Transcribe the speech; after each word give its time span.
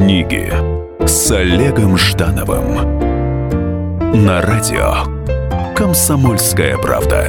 Книги 0.00 0.50
с 1.06 1.30
Олегом 1.30 1.98
Ждановым 1.98 2.74
на 4.24 4.40
радио 4.40 5.04
Комсомольская 5.76 6.78
правда. 6.78 7.28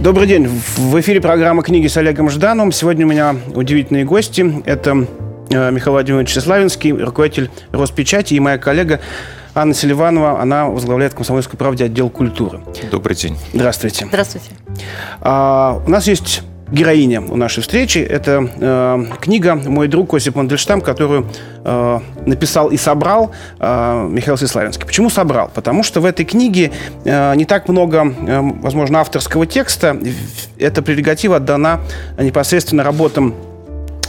Добрый 0.00 0.26
день. 0.26 0.48
В 0.48 0.98
эфире 1.00 1.20
программа 1.20 1.62
«Книги 1.62 1.88
с 1.88 1.98
Олегом 1.98 2.30
Ждановым». 2.30 2.72
Сегодня 2.72 3.04
у 3.04 3.10
меня 3.10 3.36
удивительные 3.54 4.06
гости. 4.06 4.62
Это 4.64 5.06
э, 5.50 5.70
Михаил 5.70 5.92
Владимирович 5.92 6.32
Славинский, 6.32 6.92
руководитель 6.92 7.50
Роспечати, 7.72 8.32
и 8.32 8.40
моя 8.40 8.56
коллега 8.56 9.00
Анна 9.54 9.74
Селиванова. 9.74 10.40
Она 10.40 10.68
возглавляет 10.68 11.12
«Комсомольскую 11.12 11.58
правде» 11.58 11.84
отдел 11.84 12.08
культуры. 12.08 12.60
Добрый 12.90 13.14
день. 13.14 13.36
Здравствуйте. 13.52 14.06
Здравствуйте. 14.06 14.52
А, 15.20 15.82
у 15.86 15.90
нас 15.90 16.08
есть 16.08 16.42
героиня 16.70 17.20
у 17.20 17.36
нашей 17.36 17.62
встречи. 17.62 17.98
Это 17.98 18.48
э, 18.56 19.04
книга 19.20 19.54
«Мой 19.54 19.88
друг 19.88 20.14
Осип 20.14 20.36
Мандельштам», 20.36 20.80
которую 20.80 21.26
э, 21.64 22.00
написал 22.26 22.68
и 22.68 22.76
собрал 22.76 23.32
э, 23.58 24.08
Михаил 24.10 24.36
Сеславинский. 24.36 24.86
Почему 24.86 25.10
собрал? 25.10 25.50
Потому 25.54 25.82
что 25.82 26.00
в 26.00 26.04
этой 26.04 26.24
книге 26.24 26.72
э, 27.04 27.34
не 27.36 27.44
так 27.44 27.68
много, 27.68 28.06
э, 28.06 28.40
возможно, 28.60 29.00
авторского 29.00 29.46
текста. 29.46 29.98
Эта 30.58 30.82
прерогатива 30.82 31.36
отдана 31.36 31.80
непосредственно 32.18 32.82
работам 32.82 33.34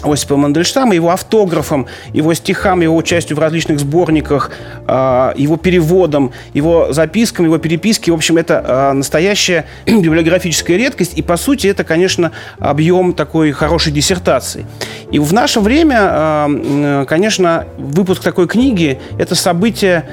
Осипа 0.03 0.37
Мандельштама, 0.37 0.95
его 0.95 1.09
автографом, 1.09 1.87
его 2.13 2.33
стихам, 2.33 2.81
его 2.81 2.95
участию 2.95 3.35
в 3.35 3.39
различных 3.39 3.79
сборниках, 3.79 4.51
а, 4.87 5.33
его 5.35 5.57
переводом, 5.57 6.31
его 6.53 6.93
запискам, 6.93 7.45
его 7.45 7.57
переписке. 7.57 8.11
В 8.11 8.15
общем, 8.15 8.37
это 8.37 8.63
а, 8.65 8.93
настоящая 8.93 9.65
библиографическая 9.85 10.77
редкость. 10.77 11.17
И, 11.17 11.21
по 11.21 11.37
сути, 11.37 11.67
это, 11.67 11.83
конечно, 11.83 12.31
объем 12.59 13.13
такой 13.13 13.51
хорошей 13.51 13.91
диссертации. 13.91 14.65
И 15.11 15.19
в 15.19 15.33
наше 15.33 15.59
время, 15.59 15.97
а, 15.99 17.05
конечно, 17.05 17.65
выпуск 17.77 18.23
такой 18.23 18.47
книги– 18.47 18.99
это 19.17 19.35
событие 19.35 20.05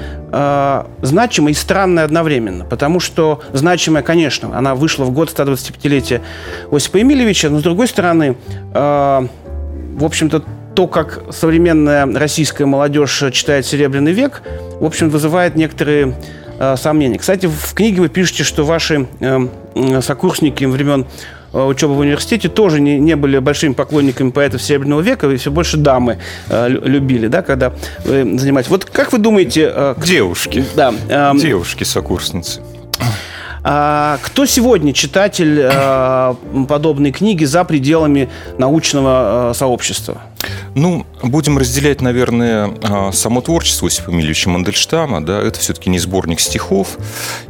значимое 1.01 1.53
и 1.53 1.55
странное 1.55 2.03
одновременно. 2.03 2.65
Потому 2.65 2.99
что 2.99 3.41
значимое, 3.53 4.03
конечно, 4.03 4.57
она 4.57 4.75
вышла 4.75 5.05
в 5.05 5.11
год 5.11 5.33
125-летия 5.33 6.21
Осипа 6.69 6.97
Емельевича, 6.97 7.49
но, 7.49 7.59
с 7.59 7.63
другой 7.63 7.87
стороны, 7.87 8.35
в 9.97 10.05
общем-то, 10.05 10.43
то, 10.75 10.87
как 10.87 11.23
современная 11.31 12.05
российская 12.05 12.65
молодежь 12.65 13.23
читает 13.31 13.65
«Серебряный 13.65 14.11
век», 14.11 14.43
в 14.79 14.85
общем, 14.85 15.09
вызывает 15.09 15.55
некоторые 15.55 16.13
э, 16.59 16.75
сомнения. 16.77 17.17
Кстати, 17.17 17.47
в 17.47 17.73
книге 17.73 18.01
вы 18.01 18.09
пишете, 18.09 18.43
что 18.43 18.63
ваши 18.63 19.07
э, 19.19 20.01
сокурсники 20.01 20.65
времен 20.65 21.07
э, 21.51 21.59
учебы 21.59 21.95
в 21.95 21.99
университете 21.99 22.47
тоже 22.47 22.79
не, 22.79 22.99
не 22.99 23.15
были 23.15 23.39
большими 23.39 23.73
поклонниками 23.73 24.29
поэтов 24.29 24.61
Серебряного 24.61 25.01
века, 25.01 25.27
и 25.31 25.37
все 25.37 25.49
больше 25.49 25.77
дамы 25.77 26.19
э, 26.47 26.69
любили, 26.69 27.27
да, 27.27 27.41
когда 27.41 27.73
вы 28.05 28.37
занимаетесь. 28.37 28.69
Вот 28.69 28.85
как 28.85 29.11
вы 29.11 29.17
думаете... 29.17 29.71
Э, 29.73 29.95
Девушки. 30.05 30.63
Да. 30.75 30.93
Э, 31.09 31.31
Девушки-сокурсницы. 31.35 32.61
А, 33.69 34.17
кто 34.21 34.45
сегодня 34.45 34.93
читатель 34.93 35.61
а, 35.61 36.37
подобной 36.69 37.11
книги 37.11 37.43
за 37.43 37.65
пределами 37.65 38.29
научного 38.57 39.49
а, 39.49 39.53
сообщества? 39.53 40.21
Ну, 40.73 41.05
будем 41.21 41.57
разделять, 41.57 41.99
наверное, 41.99 43.11
само 43.11 43.41
творчество 43.41 43.87
Осипа 43.87 44.11
Емельевича 44.11 44.49
Мандельштама. 44.49 45.25
Да, 45.25 45.41
это 45.41 45.59
все-таки 45.59 45.89
не 45.89 45.99
сборник 45.99 46.39
стихов. 46.39 46.97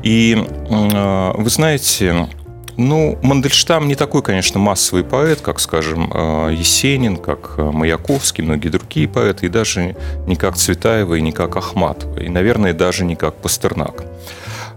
И 0.02 0.44
вы 0.70 1.50
знаете, 1.52 2.30
ну, 2.78 3.20
Мандельштам 3.22 3.88
не 3.88 3.94
такой, 3.94 4.24
конечно, 4.24 4.60
массовый 4.60 5.04
поэт, 5.04 5.42
как, 5.42 5.60
скажем, 5.60 6.10
Есенин, 6.50 7.18
как 7.18 7.58
Маяковский, 7.58 8.44
многие 8.44 8.70
другие 8.70 9.08
поэты, 9.08 9.48
и 9.48 9.50
даже 9.50 9.96
не 10.26 10.36
как 10.36 10.56
Цветаева, 10.56 11.16
и 11.16 11.22
не 11.22 11.34
как 11.34 11.58
Ахматова, 11.58 12.20
и, 12.20 12.30
наверное, 12.30 12.74
даже 12.74 13.06
не 13.06 13.16
как 13.16 13.36
Пастернак. 13.36 14.06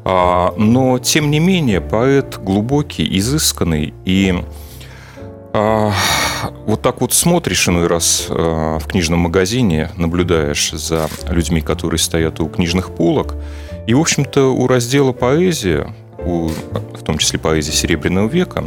А, 0.04 0.54
но, 0.56 0.98
тем 0.98 1.30
не 1.30 1.40
менее, 1.40 1.80
поэт 1.80 2.38
глубокий, 2.42 3.06
изысканный 3.18 3.92
и 4.04 4.34
а, 5.52 5.92
вот 6.66 6.82
так 6.82 7.00
вот 7.00 7.12
смотришь 7.12 7.68
иной 7.68 7.86
раз 7.86 8.26
а, 8.30 8.78
в 8.78 8.86
книжном 8.86 9.20
магазине, 9.20 9.90
наблюдаешь 9.96 10.70
за 10.70 11.08
людьми, 11.28 11.60
которые 11.60 11.98
стоят 11.98 12.40
у 12.40 12.48
книжных 12.48 12.94
полок, 12.94 13.34
и, 13.86 13.94
в 13.94 14.00
общем-то, 14.00 14.54
у 14.54 14.66
раздела 14.66 15.12
поэзия, 15.12 15.92
у, 16.18 16.48
в 16.48 17.02
том 17.04 17.18
числе 17.18 17.38
поэзия 17.38 17.72
Серебряного 17.72 18.28
века, 18.28 18.64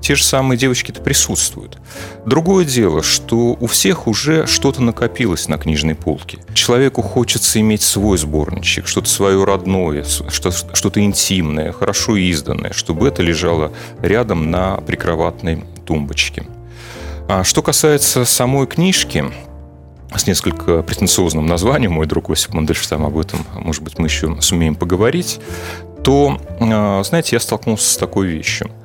те 0.00 0.14
же 0.14 0.24
самые 0.24 0.58
девочки-то 0.58 1.00
присутствуют. 1.00 1.78
Другое 2.24 2.64
дело, 2.64 3.02
что 3.02 3.56
у 3.58 3.66
всех 3.66 4.06
уже 4.06 4.46
что-то 4.46 4.82
накопилось 4.82 5.48
на 5.48 5.58
книжной 5.58 5.94
полке. 5.94 6.38
Человеку 6.54 7.02
хочется 7.02 7.60
иметь 7.60 7.82
свой 7.82 8.18
сборничек, 8.18 8.86
что-то 8.86 9.08
свое 9.08 9.42
родное, 9.44 10.04
что-то 10.04 11.00
интимное, 11.00 11.72
хорошо 11.72 12.16
изданное, 12.16 12.72
чтобы 12.72 13.08
это 13.08 13.22
лежало 13.22 13.72
рядом 14.00 14.50
на 14.50 14.76
прикроватной 14.76 15.64
тумбочке. 15.84 16.44
А 17.28 17.44
что 17.44 17.62
касается 17.62 18.24
самой 18.24 18.66
книжки, 18.66 19.24
с 20.16 20.26
несколько 20.26 20.82
претенциозным 20.82 21.46
названием, 21.46 21.92
мой 21.92 22.06
друг 22.06 22.30
Осип 22.30 22.54
Мандельштам 22.54 23.04
об 23.04 23.18
этом, 23.18 23.44
может 23.54 23.82
быть, 23.82 23.98
мы 23.98 24.06
еще 24.06 24.40
сумеем 24.40 24.74
поговорить, 24.74 25.38
то, 26.02 26.40
а, 26.60 27.02
знаете, 27.04 27.36
я 27.36 27.40
столкнулся 27.40 27.90
с 27.90 27.96
такой 27.98 28.28
вещью– 28.28 28.70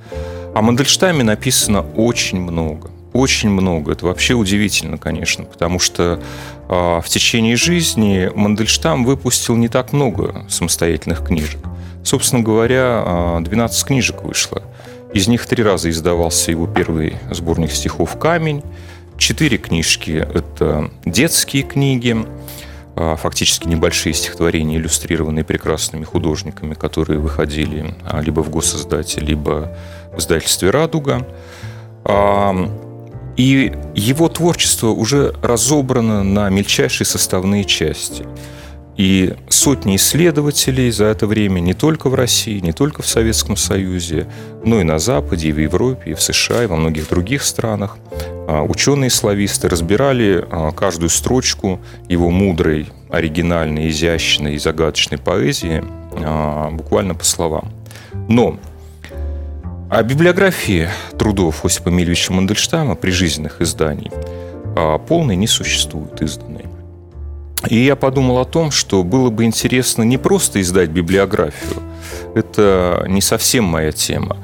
о 0.54 0.62
Мандельштаме 0.62 1.24
написано 1.24 1.82
очень 1.96 2.40
много. 2.40 2.92
Очень 3.14 3.50
много. 3.50 3.92
Это 3.92 4.06
вообще 4.06 4.34
удивительно, 4.34 4.98
конечно, 4.98 5.46
потому 5.46 5.80
что 5.80 6.22
э, 6.70 7.02
в 7.04 7.06
течение 7.08 7.56
жизни 7.56 8.30
Мандельштам 8.36 9.04
выпустил 9.04 9.56
не 9.56 9.68
так 9.68 9.94
много 9.94 10.46
самостоятельных 10.50 11.26
книжек. 11.26 11.60
Собственно 12.04 12.44
говоря, 12.44 13.40
12 13.42 13.86
книжек 13.86 14.24
вышло. 14.24 14.62
Из 15.14 15.28
них 15.28 15.46
три 15.46 15.64
раза 15.64 15.90
издавался 15.90 16.52
его 16.52 16.68
первый 16.68 17.16
сборник 17.32 17.72
стихов 17.72 18.18
«Камень». 18.20 18.64
Четыре 19.18 19.58
книжки– 19.58 20.12
это 20.34 20.92
детские 21.06 21.64
книги, 21.64 22.18
фактически 22.96 23.68
небольшие 23.68 24.14
стихотворения, 24.14 24.78
иллюстрированные 24.78 25.46
прекрасными 25.46 26.04
художниками, 26.04 26.74
которые 26.74 27.20
выходили 27.20 27.94
либо 28.22 28.42
в 28.42 28.50
госиздате, 28.50 29.22
либо 29.22 29.78
в 30.16 30.20
издательстве 30.20 30.70
«Радуга». 30.70 31.28
И 33.36 33.74
его 33.96 34.30
творчество 34.30 34.90
уже 34.90 35.34
разобрано 35.42 36.24
на 36.24 36.50
мельчайшие 36.50 37.08
составные 37.08 37.64
части. 37.64 38.26
И 38.96 39.34
сотни 39.50 39.96
исследователей 39.96 40.92
за 40.92 41.06
это 41.06 41.26
время 41.26 41.60
не 41.60 41.74
только 41.74 42.10
в 42.10 42.14
России, 42.14 42.60
не 42.60 42.74
только 42.74 43.02
в 43.02 43.08
Советском 43.08 43.58
Союзе, 43.58 44.28
но 44.64 44.80
и 44.80 44.84
на 44.84 45.00
Западе, 45.00 45.50
и 45.50 45.52
в 45.52 45.58
Европе, 45.60 46.12
и 46.12 46.14
в 46.14 46.22
США, 46.22 46.64
и 46.64 46.68
во 46.68 46.76
многих 46.76 47.10
других 47.10 47.42
странах. 47.42 47.98
А, 48.48 48.62
ученые-слависты 48.62 49.68
разбирали 49.68 50.46
а, 50.48 50.72
каждую 50.72 51.10
строчку 51.10 51.80
его 52.08 52.30
мудрой, 52.30 52.92
оригинальной, 53.10 53.90
изящной 53.90 54.56
и 54.56 54.60
загадочной 54.60 55.18
поэзии 55.18 55.84
а, 56.18 56.70
буквально 56.70 57.16
по 57.16 57.26
словам. 57.26 57.72
Но 58.30 58.60
о 59.94 60.02
библиографии 60.02 60.90
трудов 61.20 61.64
Осипа 61.64 61.90
Мильевича 61.90 62.34
Мандельштама, 62.34 62.96
прижизненных 62.96 63.62
изданий, 63.62 64.10
а, 64.76 64.98
полной 64.98 65.36
не 65.36 65.46
существует 65.46 66.20
изданной. 66.20 66.66
И 67.70 67.76
я 67.76 67.96
подумал 67.96 68.40
о 68.40 68.46
том, 68.46 68.72
что 68.72 69.04
было 69.04 69.30
бы 69.30 69.44
интересно 69.44 70.02
не 70.02 70.18
просто 70.18 70.60
издать 70.62 70.90
библиографию, 70.90 71.80
это 72.34 73.06
не 73.08 73.22
совсем 73.22 73.66
моя 73.66 73.92
тема, 73.92 74.38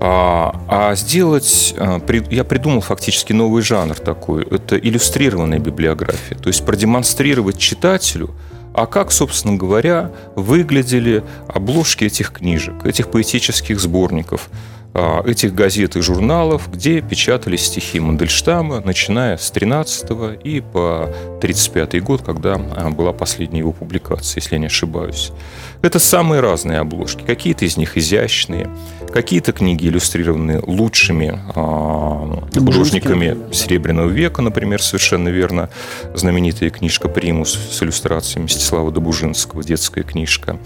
а, 0.00 0.60
а 0.66 0.96
сделать, 0.96 1.76
а, 1.78 2.00
я 2.30 2.42
придумал 2.42 2.80
фактически 2.80 3.32
новый 3.32 3.62
жанр 3.62 3.94
такой, 3.94 4.42
это 4.42 4.76
иллюстрированная 4.76 5.60
библиография, 5.60 6.36
то 6.36 6.48
есть 6.48 6.66
продемонстрировать 6.66 7.56
читателю– 7.56 8.30
а 8.74 8.86
как, 8.86 9.12
собственно 9.12 9.56
говоря, 9.56 10.12
выглядели 10.34 11.22
обложки 11.48 12.04
этих 12.04 12.32
книжек, 12.32 12.84
этих 12.84 13.10
поэтических 13.10 13.78
сборников, 13.80 14.48
этих 14.94 15.54
газет 15.54 15.96
и 15.96 16.02
журналов, 16.02 16.70
где 16.70 17.00
печатались 17.00 17.66
стихи 17.66 17.98
Мандельштама, 17.98 18.80
начиная 18.80 19.36
с 19.36 19.50
13 19.50 20.10
и 20.44 20.60
по 20.60 21.08
35 21.40 22.02
год, 22.02 22.22
когда 22.22 22.54
а, 22.54 22.90
была 22.90 23.12
последняя 23.12 23.60
его 23.60 23.72
публикация, 23.72 24.40
если 24.40 24.54
я 24.56 24.58
не 24.58 24.66
ошибаюсь. 24.66 25.32
Это 25.80 25.98
самые 25.98 26.40
разные 26.40 26.78
обложки. 26.78 27.24
Какие-то 27.24 27.64
из 27.64 27.76
них 27.76 27.96
изящные, 27.96 28.68
какие-то 29.12 29.52
книги 29.52 29.88
иллюстрированы 29.88 30.60
лучшими 30.64 31.38
а, 31.54 32.48
художниками 32.52 33.52
Серебряного 33.52 34.08
века, 34.08 34.42
например, 34.42 34.82
совершенно 34.82 35.28
верно, 35.28 35.70
знаменитая 36.14 36.70
книжка 36.70 37.08
«Примус» 37.08 37.58
с 37.70 37.82
иллюстрациями 37.82 38.44
Мстислава 38.44 38.92
Добужинского, 38.92 39.64
детская 39.64 40.02
книжка. 40.02 40.58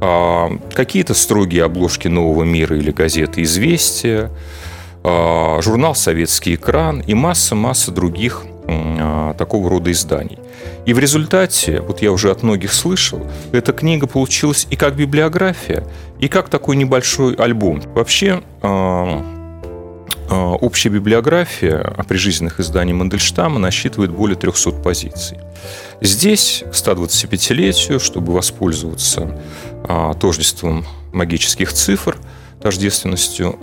А, 0.00 0.50
какие-то 0.72 1.14
строгие 1.14 1.64
обложки 1.64 2.08
«Нового 2.08 2.44
мира» 2.44 2.76
или 2.76 2.90
газеты 2.90 3.42
«Известия», 3.42 4.30
журнал 5.04 5.94
«Советский 5.94 6.54
экран» 6.54 7.00
и 7.00 7.12
масса-масса 7.12 7.90
других 7.92 8.44
такого 9.36 9.68
рода 9.68 9.92
изданий. 9.92 10.38
И 10.86 10.94
в 10.94 10.98
результате, 10.98 11.82
вот 11.82 12.00
я 12.00 12.10
уже 12.10 12.30
от 12.30 12.42
многих 12.42 12.72
слышал, 12.72 13.20
эта 13.52 13.74
книга 13.74 14.06
получилась 14.06 14.66
и 14.70 14.76
как 14.76 14.96
библиография, 14.96 15.86
и 16.18 16.28
как 16.28 16.48
такой 16.48 16.76
небольшой 16.76 17.34
альбом. 17.34 17.82
Вообще, 17.94 18.42
общая 20.30 20.88
библиография 20.88 21.94
прижизненных 22.08 22.60
изданий 22.60 22.92
Мандельштама 22.92 23.58
насчитывает 23.58 24.10
более 24.10 24.36
300 24.36 24.72
позиций. 24.72 25.38
Здесь, 26.00 26.64
к 26.66 26.72
125-летию, 26.72 28.00
чтобы 28.00 28.32
воспользоваться 28.32 29.40
тождеством 30.20 30.84
магических 31.12 31.72
цифр, 31.72 32.16
тождественностью, 32.60 33.58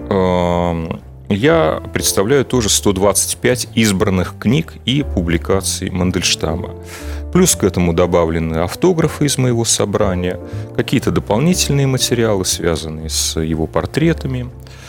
я 1.30 1.82
представляю 1.94 2.44
тоже 2.46 2.70
125 2.70 3.70
избранных 3.76 4.36
книг 4.38 4.74
и 4.86 5.04
публикаций 5.04 5.90
Мандельштама. 5.90 6.76
Плюс 7.32 7.56
к 7.56 7.64
этому 7.64 7.94
добавлены 7.94 8.58
автографы 8.58 9.26
из 9.26 9.38
моего 9.38 9.64
собрания, 9.64 10.40
какие-то 10.76 11.12
дополнительные 11.12 11.88
материалы, 11.88 12.44
связанные 12.44 13.10
с 13.10 13.40
его 13.40 13.68
портретами– 13.68 14.50
а, 14.62 14.81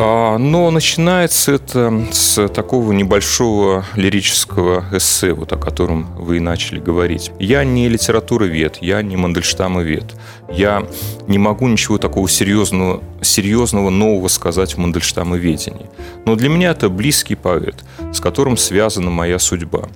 но 0.00 0.70
начинается 0.70 1.52
это 1.52 2.06
с 2.10 2.48
такого 2.48 2.92
небольшого 2.92 3.84
лирического 3.96 4.84
эссе, 4.92 5.32
вот 5.32 5.52
о 5.52 5.56
котором 5.56 6.06
вы 6.16 6.38
и 6.38 6.40
начали 6.40 6.80
говорить. 6.80 7.32
Я 7.38 7.64
не 7.64 7.88
литературовед, 7.88 8.78
я 8.80 9.02
не 9.02 9.16
Мандельштамовед. 9.16 10.14
Я 10.50 10.86
не 11.26 11.38
могу 11.38 11.68
ничего 11.68 11.98
такого 11.98 12.28
серьезного, 12.28 13.02
серьезного 13.20 13.90
нового 13.90 14.28
сказать 14.28 14.74
в 14.74 14.78
Мандельштамоведении. 14.78 15.90
Но 16.24 16.34
для 16.34 16.48
меня 16.48 16.70
это 16.70 16.88
близкий 16.88 17.34
поэт, 17.34 17.76
с 18.12 18.20
которым 18.20 18.56
связана 18.56 19.10
моя 19.10 19.38
судьба. 19.38 19.88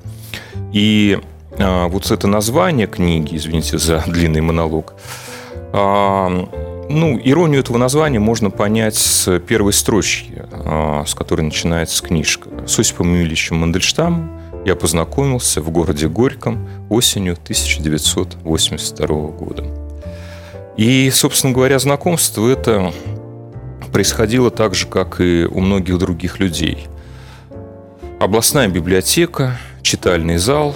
И 0.72 1.18
а, 1.58 1.88
вот 1.88 2.10
это 2.10 2.26
название 2.26 2.86
книги, 2.86 3.36
извините 3.36 3.78
за 3.78 4.04
длинный 4.06 4.42
монолог, 4.42 4.94
а, 5.72 6.46
ну, 6.88 7.20
иронию 7.22 7.60
этого 7.60 7.78
названия 7.78 8.18
можно 8.18 8.50
понять 8.50 8.94
с 8.96 9.38
первой 9.40 9.72
строчки, 9.72 10.42
а, 10.52 11.04
с 11.06 11.14
которой 11.14 11.42
начинается 11.42 12.02
книжка. 12.02 12.48
С 12.66 12.78
Осипом 12.78 13.12
Емельевичем 13.12 13.56
Мандельштамом 13.56 14.40
я 14.64 14.76
познакомился 14.76 15.60
в 15.60 15.70
городе 15.70 16.08
Горьком 16.08 16.68
осенью 16.88 17.34
1982 17.34 19.06
года. 19.06 19.64
И, 20.76 21.10
собственно 21.10 21.52
говоря, 21.52 21.78
знакомство 21.78 22.48
это 22.48 22.92
происходило 23.92 24.50
так 24.50 24.74
же, 24.74 24.86
как 24.86 25.20
и 25.20 25.46
у 25.50 25.60
многих 25.60 25.98
других 25.98 26.40
людей. 26.40 26.86
Областная 28.18 28.68
библиотека, 28.68 29.58
читальный 29.82 30.38
зал, 30.38 30.74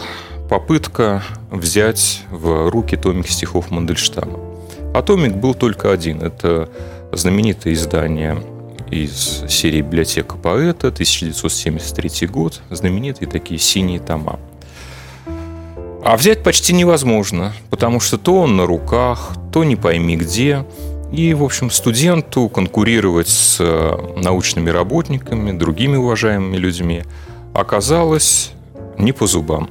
попытка 0.48 1.22
взять 1.50 2.22
в 2.30 2.70
руки 2.70 2.96
томик 2.96 3.28
стихов 3.28 3.70
Мандельштама. 3.70 4.47
Атомик 4.94 5.34
был 5.36 5.54
только 5.54 5.92
один. 5.92 6.22
Это 6.22 6.68
знаменитое 7.12 7.74
издание 7.74 8.42
из 8.90 9.44
серии 9.48 9.82
«Библиотека 9.82 10.36
поэта», 10.36 10.88
1973 10.88 12.26
год, 12.26 12.62
знаменитые 12.70 13.28
такие 13.28 13.60
синие 13.60 14.00
тома. 14.00 14.38
А 16.04 16.16
взять 16.16 16.42
почти 16.42 16.72
невозможно, 16.72 17.52
потому 17.70 18.00
что 18.00 18.16
то 18.18 18.40
он 18.40 18.56
на 18.56 18.66
руках, 18.66 19.32
то 19.52 19.64
не 19.64 19.76
пойми 19.76 20.16
где. 20.16 20.64
И, 21.12 21.34
в 21.34 21.42
общем, 21.42 21.70
студенту 21.70 22.48
конкурировать 22.48 23.28
с 23.28 23.58
э, 23.60 24.20
научными 24.22 24.70
работниками, 24.70 25.52
другими 25.52 25.96
уважаемыми 25.96 26.56
людьми 26.56 27.02
оказалось 27.54 28.52
не 28.98 29.12
по 29.12 29.26
зубам. 29.26 29.70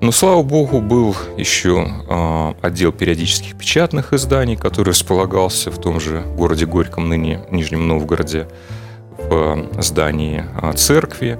Но, 0.00 0.12
слава 0.12 0.42
богу, 0.42 0.80
был 0.80 1.14
еще 1.36 1.86
э, 2.08 2.54
отдел 2.62 2.90
периодических 2.90 3.54
печатных 3.56 4.14
изданий, 4.14 4.56
который 4.56 4.90
располагался 4.90 5.70
в 5.70 5.78
том 5.78 6.00
же 6.00 6.22
городе 6.36 6.64
Горьком, 6.64 7.10
ныне 7.10 7.40
Нижнем 7.50 7.86
Новгороде, 7.86 8.48
в 9.18 9.68
здании 9.78 10.42
э, 10.62 10.72
церкви, 10.72 11.38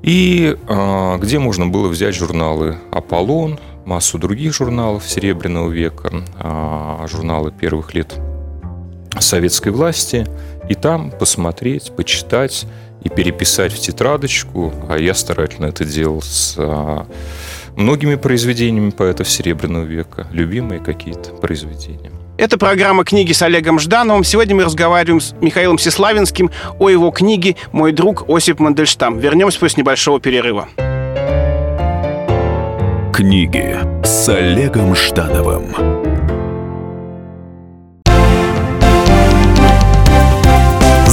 и 0.00 0.56
э, 0.56 1.18
где 1.18 1.38
можно 1.38 1.66
было 1.66 1.88
взять 1.88 2.14
журналы 2.14 2.78
«Аполлон», 2.90 3.60
массу 3.84 4.16
других 4.16 4.54
журналов 4.54 5.02
Серебряного 5.06 5.68
века, 5.68 6.12
журналы 7.08 7.50
первых 7.50 7.94
лет 7.94 8.14
советской 9.18 9.70
власти, 9.70 10.24
и 10.68 10.74
там 10.76 11.10
посмотреть, 11.10 11.90
почитать 11.96 12.64
и 13.02 13.08
переписать 13.08 13.72
в 13.72 13.80
тетрадочку, 13.80 14.72
а 14.88 14.98
я 14.98 15.14
старательно 15.14 15.66
это 15.66 15.84
делал 15.84 16.22
с 16.22 16.56
многими 17.76 18.16
произведениями 18.16 18.90
поэтов 18.90 19.28
Серебряного 19.28 19.84
века, 19.84 20.26
любимые 20.32 20.80
какие-то 20.80 21.30
произведения. 21.32 22.10
Это 22.38 22.58
программа 22.58 23.04
«Книги 23.04 23.32
с 23.32 23.42
Олегом 23.42 23.78
Ждановым». 23.78 24.24
Сегодня 24.24 24.56
мы 24.56 24.64
разговариваем 24.64 25.20
с 25.20 25.34
Михаилом 25.40 25.78
Сеславинским 25.78 26.50
о 26.78 26.88
его 26.88 27.10
книге 27.10 27.56
«Мой 27.72 27.92
друг 27.92 28.24
Осип 28.28 28.58
Мандельштам». 28.58 29.18
Вернемся 29.18 29.60
после 29.60 29.82
небольшого 29.82 30.18
перерыва. 30.18 30.68
Книги 33.12 33.76
с 34.02 34.28
Олегом 34.28 34.96
Ждановым. 34.96 36.01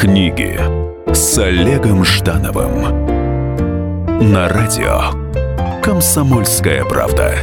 Книги 0.00 0.58
с 1.12 1.36
Олегом 1.36 2.06
Ждановым 2.06 3.04
на 4.32 4.48
радио 4.48 5.12
Комсомольская 5.82 6.86
правда. 6.86 7.34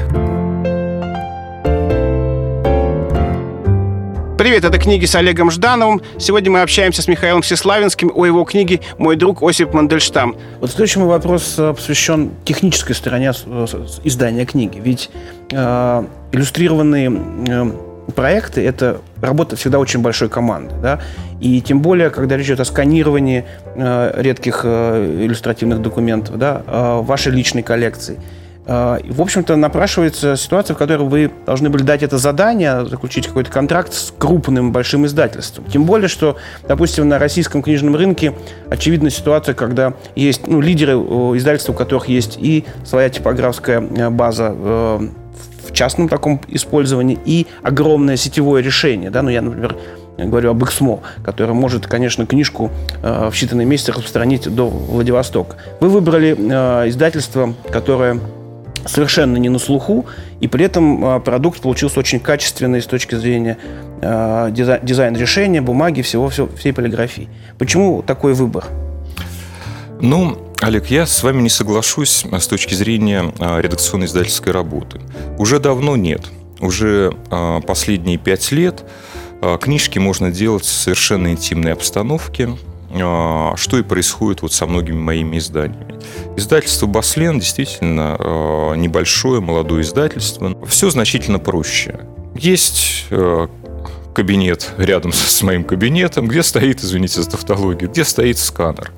Привет, 4.39 4.63
это 4.63 4.79
книги 4.79 5.05
с 5.05 5.13
Олегом 5.13 5.51
Ждановым. 5.51 6.01
Сегодня 6.17 6.49
мы 6.49 6.61
общаемся 6.63 7.03
с 7.03 7.07
Михаилом 7.07 7.43
Всеславинским 7.43 8.11
о 8.15 8.25
его 8.25 8.43
книге 8.43 8.79
«Мой 8.97 9.17
друг 9.17 9.43
Осип 9.43 9.75
Мандельштам». 9.75 10.35
Вот 10.59 10.71
следующий 10.71 10.97
мой 10.97 11.09
вопрос 11.09 11.59
э, 11.59 11.75
посвящен 11.75 12.31
технической 12.43 12.95
стороне 12.95 13.33
э, 13.45 13.65
издания 14.03 14.47
книги. 14.47 14.81
Ведь 14.83 15.11
э, 15.51 16.03
иллюстрированные 16.31 17.21
э, 17.49 17.86
проекты– 18.15 18.61
это 18.65 19.01
работа 19.21 19.55
всегда 19.55 19.79
очень 19.79 20.01
большой 20.01 20.29
команды. 20.29 20.75
Да? 20.81 20.99
И 21.39 21.61
тем 21.61 21.81
более, 21.81 22.09
когда 22.09 22.37
речь 22.37 22.47
идет 22.47 22.59
о 22.59 22.65
сканировании 22.65 23.45
э, 23.75 24.13
редких 24.17 24.61
э, 24.63 25.19
иллюстративных 25.21 25.81
документов, 25.81 26.37
да, 26.37 26.63
э, 26.65 27.01
вашей 27.01 27.31
личной 27.31 27.63
коллекции. 27.63 28.17
Э, 28.67 28.99
в 29.07 29.21
общем-то, 29.21 29.55
напрашивается 29.55 30.35
ситуация, 30.35 30.75
в 30.75 30.77
которой 30.77 31.07
вы 31.07 31.31
должны 31.45 31.69
были 31.69 31.83
дать 31.83 32.03
это 32.03 32.17
задание, 32.17 32.85
заключить 32.85 33.27
какой-то 33.27 33.49
контракт 33.49 33.93
с 33.93 34.13
крупным 34.17 34.71
большим 34.71 35.05
издательством. 35.05 35.65
Тем 35.65 35.85
более, 35.85 36.09
что, 36.09 36.37
допустим, 36.67 37.07
на 37.07 37.17
российском 37.17 37.63
книжном 37.63 37.95
рынке 37.95 38.33
очевидна 38.69 39.09
ситуация, 39.09 39.55
когда 39.55 39.93
есть 40.15 40.47
ну, 40.47 40.59
лидеры 40.59 40.93
издательств, 40.93 41.69
у 41.69 41.73
которых 41.73 42.09
есть 42.09 42.37
и 42.39 42.65
своя 42.83 43.09
типографская 43.09 43.81
э, 43.81 44.09
база 44.09 44.53
э, 44.53 45.07
частном 45.77 46.09
таком 46.09 46.41
использовании 46.47 47.17
и 47.25 47.47
огромное 47.63 48.17
сетевое 48.17 48.61
решение. 48.61 49.09
Да? 49.09 49.21
Ну, 49.21 49.29
я, 49.29 49.41
например, 49.41 49.75
говорю 50.17 50.51
об 50.51 50.63
XMO, 50.63 51.01
который 51.23 51.53
может, 51.53 51.87
конечно, 51.87 52.25
книжку 52.25 52.71
э, 53.03 53.29
в 53.29 53.33
считанные 53.33 53.65
месяцы 53.65 53.91
распространить 53.91 54.53
до 54.53 54.67
Владивостока. 54.67 55.57
Вы 55.79 55.89
выбрали 55.89 56.35
э, 56.37 56.89
издательство, 56.89 57.53
которое 57.71 58.19
совершенно 58.85 59.37
не 59.37 59.49
на 59.49 59.59
слуху, 59.59 60.05
и 60.39 60.47
при 60.47 60.65
этом 60.65 61.05
э, 61.05 61.19
продукт 61.19 61.61
получился 61.61 61.99
очень 61.99 62.19
качественный 62.19 62.81
с 62.81 62.85
точки 62.87 63.15
зрения 63.15 63.57
э, 64.01 64.49
дизайн, 64.51 65.15
решения, 65.15 65.61
бумаги, 65.61 66.01
всего, 66.01 66.29
всего, 66.29 66.49
всей 66.57 66.73
полиграфии. 66.73 67.29
Почему 67.57 68.01
такой 68.01 68.33
выбор? 68.33 68.65
Ну, 70.01 70.37
Олег, 70.59 70.87
я 70.87 71.05
с 71.05 71.21
вами 71.21 71.41
не 71.41 71.49
соглашусь 71.49 72.25
с 72.25 72.47
точки 72.47 72.73
зрения 72.73 73.31
а, 73.39 73.59
редакционной 73.59 74.07
издательской 74.07 74.51
работы. 74.51 74.99
Уже 75.37 75.59
давно 75.59 75.95
нет. 75.95 76.25
уже 76.59 77.13
а, 77.29 77.61
последние 77.61 78.17
пять 78.17 78.51
лет 78.51 78.83
а, 79.41 79.57
книжки 79.57 79.99
можно 79.99 80.31
делать 80.31 80.65
в 80.65 80.71
совершенно 80.71 81.27
интимной 81.27 81.73
обстановке, 81.73 82.57
а, 82.91 83.53
что 83.55 83.77
и 83.77 83.83
происходит 83.83 84.41
вот 84.41 84.51
со 84.51 84.65
многими 84.65 84.97
моими 84.97 85.37
изданиями. 85.37 85.99
Издательство 86.35 86.87
«Баслен» 86.87 87.39
действительно 87.39 88.73
небольшое, 88.75 89.41
молодое 89.41 89.83
издательство. 89.83 90.57
Все 90.65 90.89
значительно 90.89 91.37
проще. 91.37 91.99
Есть 92.35 93.05
кабинет 94.15 94.71
рядом 94.77 95.13
с 95.13 95.43
моим 95.43 95.63
кабинетом, 95.63 96.27
где 96.27 96.41
стоит, 96.41 96.83
извините 96.83 97.21
за 97.21 97.29
тавтологию, 97.29 97.91
где 97.91 98.03
стоит 98.03 98.39
сканер. 98.39 98.91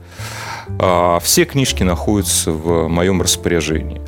Все 1.22 1.46
книжки 1.46 1.84
находятся 1.84 2.52
в 2.52 2.88
моем 2.88 3.22
распоряжении. 3.22 4.02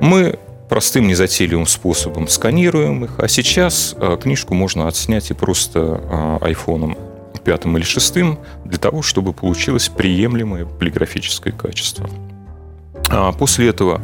Мы 0.00 0.38
простым 0.68 1.08
незатейливым 1.08 1.66
способом 1.66 2.28
сканируем 2.28 3.04
их, 3.04 3.18
а 3.18 3.28
сейчас 3.28 3.94
э, 3.98 4.18
книжку 4.20 4.54
можно 4.54 4.86
отснять 4.86 5.30
и 5.30 5.34
просто 5.34 6.00
э, 6.02 6.38
айфоном 6.42 6.96
пятым 7.44 7.76
или 7.78 7.84
шестым 7.84 8.38
для 8.64 8.78
того, 8.78 9.00
чтобы 9.00 9.32
получилось 9.32 9.88
приемлемое 9.88 10.66
полиграфическое 10.66 11.52
качество. 11.52 12.08
А 13.08 13.32
после 13.32 13.68
этого 13.68 14.02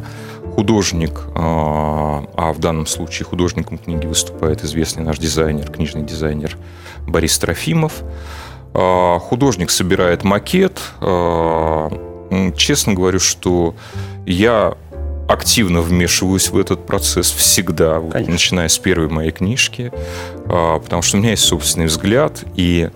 художник, 0.55 1.21
а 1.35 2.53
в 2.55 2.59
данном 2.59 2.87
случае 2.87 3.25
художником 3.25 3.77
книги 3.77 4.07
выступает 4.07 4.63
известный 4.63 5.03
наш 5.03 5.19
дизайнер, 5.19 5.69
книжный 5.69 6.01
дизайнер 6.01 6.57
Борис 7.05 7.37
Трофимов, 7.37 8.01
художник 8.75 9.71
собирает 9.71 10.23
макет. 10.23 10.79
Честно 12.57 12.93
говорю, 12.93 13.19
что 13.19 13.75
я 14.25 14.75
активно 15.27 15.81
вмешиваюсь 15.81 16.49
в 16.49 16.57
этот 16.57 16.85
процесс 16.85 17.31
всегда, 17.31 17.99
вот, 17.99 18.27
начиная 18.27 18.67
с 18.67 18.77
первой 18.77 19.09
моей 19.09 19.31
книжки, 19.31 19.91
а, 20.45 20.79
потому 20.79 21.01
что 21.01 21.17
у 21.17 21.19
меня 21.19 21.31
есть 21.31 21.43
собственный 21.43 21.87
взгляд, 21.87 22.43
и 22.55 22.89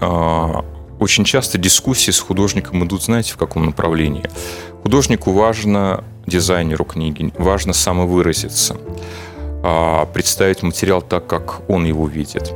а, 0.00 0.64
очень 0.98 1.24
часто 1.24 1.58
дискуссии 1.58 2.10
с 2.10 2.20
художником 2.20 2.84
идут, 2.84 3.02
знаете, 3.02 3.34
в 3.34 3.36
каком 3.36 3.66
направлении. 3.66 4.24
Художнику 4.82 5.32
важно, 5.32 6.04
дизайнеру 6.26 6.84
книги, 6.84 7.32
важно 7.36 7.72
самовыразиться, 7.72 8.76
а, 9.62 10.06
представить 10.06 10.62
материал 10.62 11.02
так, 11.02 11.26
как 11.26 11.68
он 11.68 11.84
его 11.84 12.06
видит. 12.06 12.52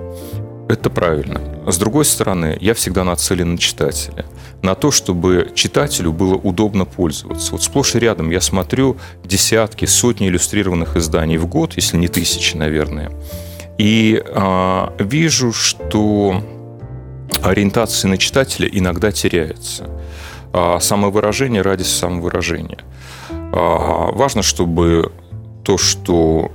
Это 0.73 0.89
правильно. 0.89 1.39
С 1.67 1.77
другой 1.77 2.07
стороны, 2.07 2.57
я 2.59 2.73
всегда 2.73 3.05
нацелен 3.05 3.53
на 3.53 3.59
читателя 3.59 4.25
на 4.63 4.75
то, 4.75 4.91
чтобы 4.91 5.51
читателю 5.55 6.13
было 6.13 6.35
удобно 6.35 6.87
пользоваться. 6.87 7.53
Вот 7.53 7.63
сплошь 7.63 7.95
и 7.95 7.99
рядом 7.99 8.31
я 8.31 8.41
смотрю 8.41 8.97
десятки, 9.23 9.85
сотни 9.85 10.29
иллюстрированных 10.29 10.97
изданий 10.97 11.37
в 11.37 11.47
год, 11.47 11.75
если 11.77 11.99
не 11.99 12.09
тысячи, 12.09 12.57
наверное. 12.57 13.13
И 13.77 14.23
э, 14.25 14.89
вижу, 14.99 15.53
что 15.53 16.43
ориентация 17.43 18.09
на 18.09 18.17
читателя 18.17 18.67
иногда 18.67 19.13
теряется. 19.13 19.91
А 20.55 20.81
самовыражение 20.81 21.61
ради 21.61 21.83
самовыражения. 21.83 22.79
А, 23.31 24.11
важно, 24.13 24.43
чтобы 24.43 25.13
то, 25.65 25.77
что 25.77 26.51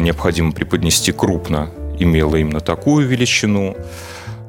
необходимо 0.00 0.52
преподнести 0.52 1.12
крупно, 1.12 1.70
имело 1.98 2.36
именно 2.36 2.60
такую 2.60 3.06
величину. 3.06 3.76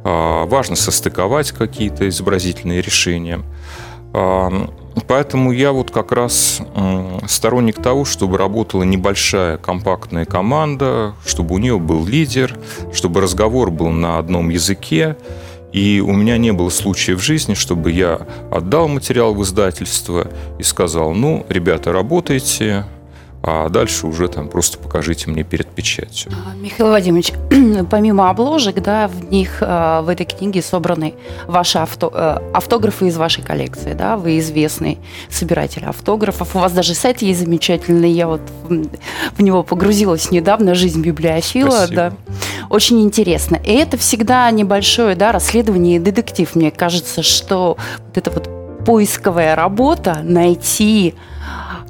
А, 0.04 0.46
важно 0.46 0.76
состыковать 0.76 1.52
какие-то 1.52 2.08
изобразительные 2.08 2.82
решения. 2.82 3.42
А, 4.14 4.70
поэтому 5.08 5.52
я 5.52 5.72
вот 5.72 5.92
как 5.92 6.12
раз 6.12 6.62
сторонник 7.28 7.82
того, 7.82 8.06
чтобы 8.06 8.38
работала 8.38 8.84
небольшая 8.84 9.58
компактная 9.58 10.26
команда, 10.26 11.16
чтобы 11.26 11.56
у 11.56 11.58
нее 11.58 11.80
был 11.80 12.06
лидер, 12.06 12.58
чтобы 12.94 13.22
разговор 13.22 13.72
был 13.72 13.90
на 13.90 14.18
одном 14.18 14.50
языке, 14.50 15.18
и 15.72 16.02
у 16.04 16.14
меня 16.14 16.38
не 16.38 16.52
было 16.52 16.70
случая 16.70 17.16
в 17.16 17.22
жизни, 17.22 17.54
чтобы 17.54 17.92
я 17.92 18.22
отдал 18.52 18.88
материал 18.88 19.36
в 19.36 19.44
издательство 19.44 20.28
и 20.58 20.64
сказал, 20.64 21.14
ну, 21.14 21.46
ребята, 21.50 21.92
работайте, 21.92 22.86
а 23.42 23.70
дальше 23.70 24.06
уже 24.08 24.28
там 24.28 24.50
просто 24.50 24.78
покажите 24.78 25.30
мне 25.30 25.44
перед 25.44 25.68
печатью. 25.68 26.32
А, 26.34 26.56
Михаил 26.56 26.90
Вадимович, 26.90 27.32
помимо 27.90 28.30
обложек, 28.30 28.82
да, 28.82 29.08
в 29.08 29.32
них, 29.32 29.60
а, 29.62 30.02
в 30.02 30.10
этой 30.10 30.26
книге 30.26 30.62
собраны 30.62 31.14
ваши 31.48 31.78
авто, 31.78 32.12
э, 32.14 32.40
автографы 32.54 33.08
из 33.08 33.16
вашей 33.18 33.44
коллекции, 33.44 33.94
да, 33.94 34.18
вы 34.18 34.40
известный 34.40 34.98
собиратель 35.30 35.86
автографов, 35.86 36.56
у 36.56 36.60
вас 36.60 36.74
даже 36.74 36.94
сайт 36.94 37.22
есть 37.22 37.40
замечательный, 37.40 38.12
я 38.12 38.28
вот 38.28 38.42
в 38.68 39.42
него 39.42 39.64
погрузилась 39.64 40.32
недавно, 40.32 40.76
«Жизнь 40.76 41.02
библиофила», 41.02 41.70
Спасибо. 41.72 41.96
да, 41.96 42.14
очень 42.70 43.02
интересно. 43.02 43.56
И 43.56 43.72
это 43.72 43.98
всегда 43.98 44.52
небольшое, 44.52 45.16
да, 45.16 45.32
расследование 45.32 45.96
и 45.96 46.00
детектив, 46.00 46.54
мне 46.56 46.72
кажется, 46.72 47.24
что 47.24 47.78
вот 48.08 48.18
эта 48.18 48.32
вот 48.32 48.50
поисковая 48.86 49.56
работа, 49.56 50.20
найти 50.24 51.16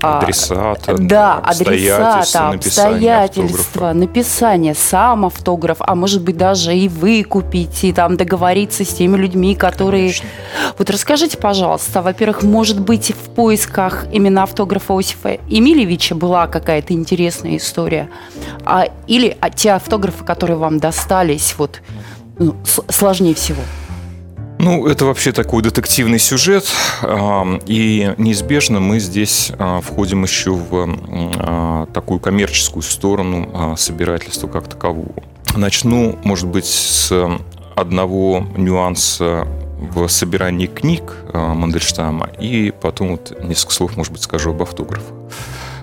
адресата, 0.02 0.96
да, 0.98 1.36
адресата, 1.36 2.50
обстоятельства, 2.50 3.94
написание, 3.94 4.74
сам 4.74 5.26
автограф, 5.26 5.78
а 5.80 5.96
может 5.96 6.24
быть 6.24 6.38
даже 6.38 6.76
и 6.76 6.88
выкупить, 6.88 7.84
и 7.84 7.94
там 7.94 8.18
договориться 8.18 8.86
с 8.86 8.90
теми 8.90 9.18
людьми, 9.18 9.56
которые... 9.56 10.10
Конечно. 10.10 10.30
Вот 10.78 10.90
расскажите, 10.90 11.38
пожалуйста, 11.38 12.02
во-первых, 12.02 12.44
может 12.44 12.80
быть 12.80 13.12
в 13.12 13.30
поисках 13.30 14.06
именно 14.12 14.44
автографа 14.44 14.98
Осифа 14.98 15.38
Емельевича 15.48 16.16
была 16.16 16.48
какая-то 16.48 16.94
интересная 16.94 17.58
история, 17.58 18.10
а, 18.66 18.86
или 19.08 19.38
а, 19.40 19.50
те 19.50 19.72
автографы, 19.72 20.24
которые 20.24 20.58
вам 20.58 20.80
достались, 20.80 21.56
вот 21.58 21.82
ну, 22.38 22.56
сложнее 22.90 23.36
всего? 23.36 23.62
Ну, 24.60 24.88
это 24.88 25.06
вообще 25.06 25.32
такой 25.32 25.64
детективный 25.64 26.20
сюжет, 26.20 26.70
и 27.02 28.14
неизбежно 28.18 28.82
мы 28.82 29.00
здесь 29.00 29.54
а, 29.58 29.80
входим 29.80 30.24
еще 30.24 30.52
в 30.52 30.98
а, 31.40 31.86
такую 31.94 32.20
коммерческую 32.20 32.84
сторону 32.84 33.50
а, 33.54 33.76
собирательства 33.78 34.50
как 34.50 34.68
такового. 34.68 35.14
Начну, 35.56 36.20
может 36.26 36.50
быть, 36.50 36.66
с 36.66 37.10
одного 37.74 38.46
нюанса 38.58 39.48
в 39.80 40.10
собирании 40.10 40.68
книг 40.68 41.16
Мандельштама, 41.34 42.30
и 42.38 42.74
потом 42.82 43.12
вот 43.12 43.42
несколько 43.42 43.74
слов, 43.74 43.96
может 43.96 44.12
быть, 44.12 44.22
скажу 44.22 44.50
об 44.50 44.62
автографах. 44.62 45.19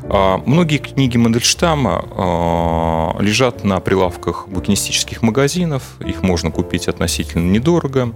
А, 0.09 0.41
многие 0.47 0.79
книги 0.79 1.17
Мандельштама 1.17 2.05
а, 2.11 3.17
лежат 3.21 3.65
на 3.65 3.81
прилавках 3.81 4.49
букинистических 4.49 5.23
магазинов, 5.23 5.83
их 6.05 6.23
можно 6.23 6.51
купить 6.51 6.89
относительно 6.89 7.51
недорого. 7.51 8.13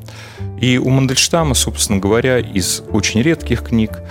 И 0.60 0.78
у 0.78 0.88
Мандельштама, 0.90 1.54
собственно 1.54 1.98
говоря, 1.98 2.38
из 2.38 2.82
очень 2.92 3.22
редких 3.22 3.64
книг 3.64 4.02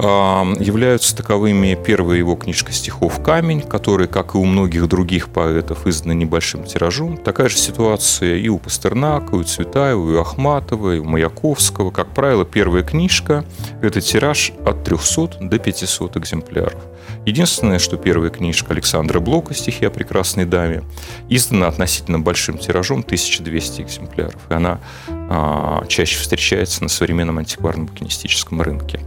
являются 0.00 1.14
таковыми 1.14 1.78
первая 1.84 2.16
его 2.16 2.34
книжка 2.34 2.72
стихов 2.72 3.22
«Камень», 3.22 3.60
которая, 3.60 4.08
как 4.08 4.34
и 4.34 4.38
у 4.38 4.44
многих 4.44 4.88
других 4.88 5.28
поэтов, 5.28 5.86
издана 5.86 6.14
небольшим 6.14 6.64
тиражом. 6.64 7.18
Такая 7.18 7.48
же 7.48 7.58
ситуация 7.58 8.36
и 8.36 8.48
у 8.48 8.58
Пастернака, 8.58 9.36
и 9.36 9.38
у 9.38 9.42
Цветаева, 9.42 10.10
и 10.10 10.14
у 10.14 10.20
Ахматова, 10.20 10.96
и 10.96 10.98
у 10.98 11.04
Маяковского. 11.04 11.90
Как 11.90 12.08
правило, 12.14 12.44
первая 12.44 12.82
книжка– 12.82 13.44
это 13.82 14.00
тираж 14.00 14.52
от 14.64 14.84
300 14.84 15.38
до 15.40 15.58
500 15.58 16.16
экземпляров. 16.16 16.82
Единственное, 17.26 17.78
что 17.78 17.98
первая 17.98 18.30
книжка 18.30 18.72
Александра 18.72 19.20
Блока 19.20 19.52
«Стихи 19.52 19.84
о 19.84 19.90
прекрасной 19.90 20.46
даме» 20.46 20.82
издана 21.28 21.68
относительно 21.68 22.18
большим 22.18 22.56
тиражом 22.56 23.00
1200 23.00 23.82
экземпляров. 23.82 24.40
И 24.48 24.54
она 24.54 24.80
а, 25.08 25.84
чаще 25.86 26.18
встречается 26.18 26.82
на 26.82 26.88
современном 26.88 27.38
антикварном 27.38 27.86
букинистическом 27.86 28.62
рынке. 28.62 29.00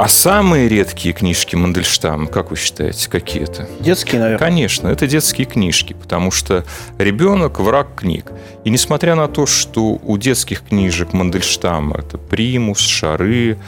А 0.00 0.08
самые 0.08 0.66
редкие 0.66 1.12
книжки 1.12 1.56
Мандельштама, 1.56 2.26
как 2.26 2.50
вы 2.50 2.56
считаете, 2.56 3.10
какие 3.10 3.42
это? 3.42 3.68
Детские, 3.80 4.18
наверное. 4.18 4.38
Конечно, 4.38 4.88
это 4.88 5.06
детские 5.06 5.46
книжки, 5.46 5.92
потому 5.92 6.30
что 6.30 6.64
ребенок– 6.96 7.60
враг 7.60 7.96
книг. 7.96 8.32
И 8.64 8.70
несмотря 8.70 9.14
на 9.14 9.28
то, 9.28 9.44
что 9.44 10.00
у 10.02 10.16
детских 10.16 10.62
книжек 10.62 11.12
Мандельштама 11.12 11.98
это 11.98 12.16
примус, 12.16 12.78
шары, 12.78 13.58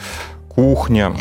кухня, 0.49 1.15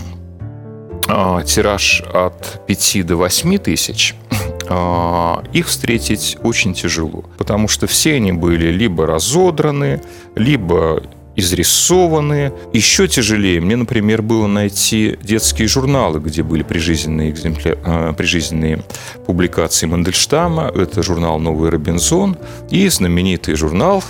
а, 1.08 1.42
тираж 1.42 2.02
от 2.14 2.62
5 2.66 3.02
до 3.06 3.16
8 3.16 3.58
тысяч, 3.58 4.14
а, 4.70 5.44
их 5.52 5.66
встретить 5.66 6.38
очень 6.42 6.72
тяжело, 6.72 7.26
потому 7.36 7.68
что 7.68 7.86
все 7.86 8.14
они 8.14 8.32
были 8.32 8.68
либо 8.68 9.04
разодраны, 9.06 10.00
либо 10.36 11.02
изрисованные. 11.36 12.52
Еще 12.72 13.08
тяжелее 13.08 13.60
мне, 13.60 13.76
например, 13.76 14.22
было 14.22 14.46
найти 14.46 15.18
детские 15.22 15.68
журналы, 15.68 16.20
где 16.20 16.42
были 16.42 16.62
прижизненные, 16.62 17.30
экземпля... 17.30 17.76
А, 17.84 18.12
прижизненные 18.12 18.82
публикации 19.26 19.86
Мандельштама. 19.86 20.70
Это 20.74 21.02
журнал 21.02 21.38
«Новый 21.38 21.70
Робинзон» 21.70 22.36
и 22.70 22.88
знаменитый 22.88 23.54
журнал 23.54 24.02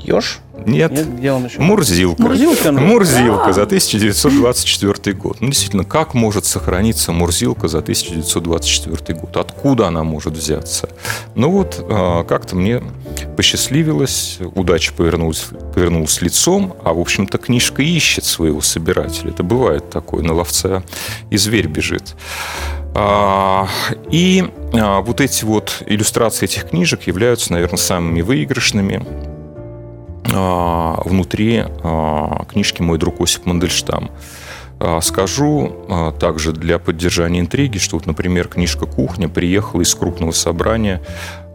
Ёж? 0.00 0.40
Нет. 0.66 0.90
Нет, 0.92 1.16
где 1.18 1.32
он 1.32 1.44
еще? 1.46 1.60
Мурзилка. 1.60 2.22
Мурзилка, 2.22 2.70
ну. 2.70 2.80
Мурзилка 2.80 3.52
за 3.52 3.62
1924 3.62 5.16
год. 5.16 5.40
Ну, 5.40 5.48
действительно, 5.48 5.84
как 5.84 6.14
может 6.14 6.44
сохраниться 6.44 7.12
Мурзилка 7.12 7.68
за 7.68 7.78
1924 7.78 9.18
год? 9.18 9.36
Откуда 9.36 9.88
она 9.88 10.04
может 10.04 10.34
взяться? 10.34 10.88
Ну 11.34 11.50
вот, 11.50 11.84
а, 11.88 12.24
как-то 12.24 12.56
мне 12.56 12.82
посчастливилось, 13.36 14.38
удача 14.54 14.92
повернулась, 14.92 15.46
повернулась 15.74 16.20
лицом, 16.22 16.74
а, 16.84 16.92
в 16.92 17.00
общем-то, 17.00 17.38
книжка 17.38 17.82
ищет 17.82 18.24
своего 18.24 18.60
собирателя. 18.60 19.30
Это 19.30 19.42
бывает 19.42 19.90
такое, 19.90 20.22
на 20.22 20.34
ловца 20.34 20.82
и 21.30 21.36
зверь 21.36 21.68
бежит. 21.68 22.14
А, 22.94 23.68
И 24.10 24.44
а, 24.72 25.00
вот 25.00 25.20
эти 25.20 25.44
вот 25.44 25.82
иллюстрации 25.86 26.44
этих 26.44 26.70
книжек 26.70 27.02
являются, 27.02 27.52
наверное, 27.52 27.78
самыми 27.78 28.22
выигрышными 28.22 29.04
внутри 30.28 31.64
а, 31.82 32.44
книжки 32.50 32.82
«Мой 32.82 32.98
друг 32.98 33.20
Осип 33.20 33.46
Мандельштам». 33.46 34.10
А, 34.80 35.00
Скажу 35.00 35.72
а, 35.88 36.12
также 36.12 36.52
для 36.52 36.78
поддержания 36.78 37.40
интриги, 37.40 37.78
что, 37.78 37.96
вот, 37.96 38.06
например, 38.06 38.48
книжка 38.48 38.86
«Кухня» 38.86 39.28
приехала 39.28 39.82
из 39.82 39.94
крупного 39.94 40.30
собрания, 40.32 41.02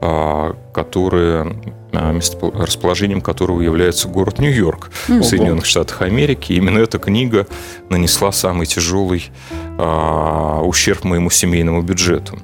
а, 0.01 0.55
которое, 0.73 1.55
а, 1.93 2.11
месторасположением 2.11 3.21
которого 3.21 3.61
является 3.61 4.09
город 4.09 4.39
Нью-Йорк 4.39 4.91
в 5.07 5.23
Соединенных 5.23 5.65
Штатах 5.65 6.01
Америки. 6.01 6.51
И 6.51 6.57
именно 6.57 6.79
эта 6.79 6.99
книга 6.99 7.47
нанесла 7.89 8.33
самый 8.33 8.65
тяжелый 8.65 9.31
а, 9.77 10.61
ущерб 10.63 11.05
моему 11.05 11.29
семейному 11.29 11.81
бюджету. 11.81 12.39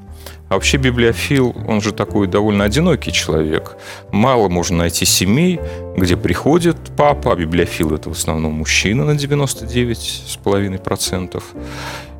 А 0.50 0.56
вообще 0.56 0.78
библиофил, 0.78 1.56
он 1.68 1.82
же 1.82 1.92
такой 1.92 2.28
довольно 2.28 2.64
одинокий 2.64 3.12
человек. 3.12 3.78
Мало 4.12 4.50
можно 4.50 4.78
найти 4.78 5.06
семей, 5.06 5.60
где 5.96 6.18
приходит 6.18 6.78
папа, 6.98 7.34
а 7.34 7.36
библиофил 7.36 7.94
это 7.94 8.10
в 8.10 8.14
основном 8.14 8.54
мужчина 8.54 9.06
на 9.06 9.12
99,5%. 9.12 11.44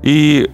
И 0.04 0.52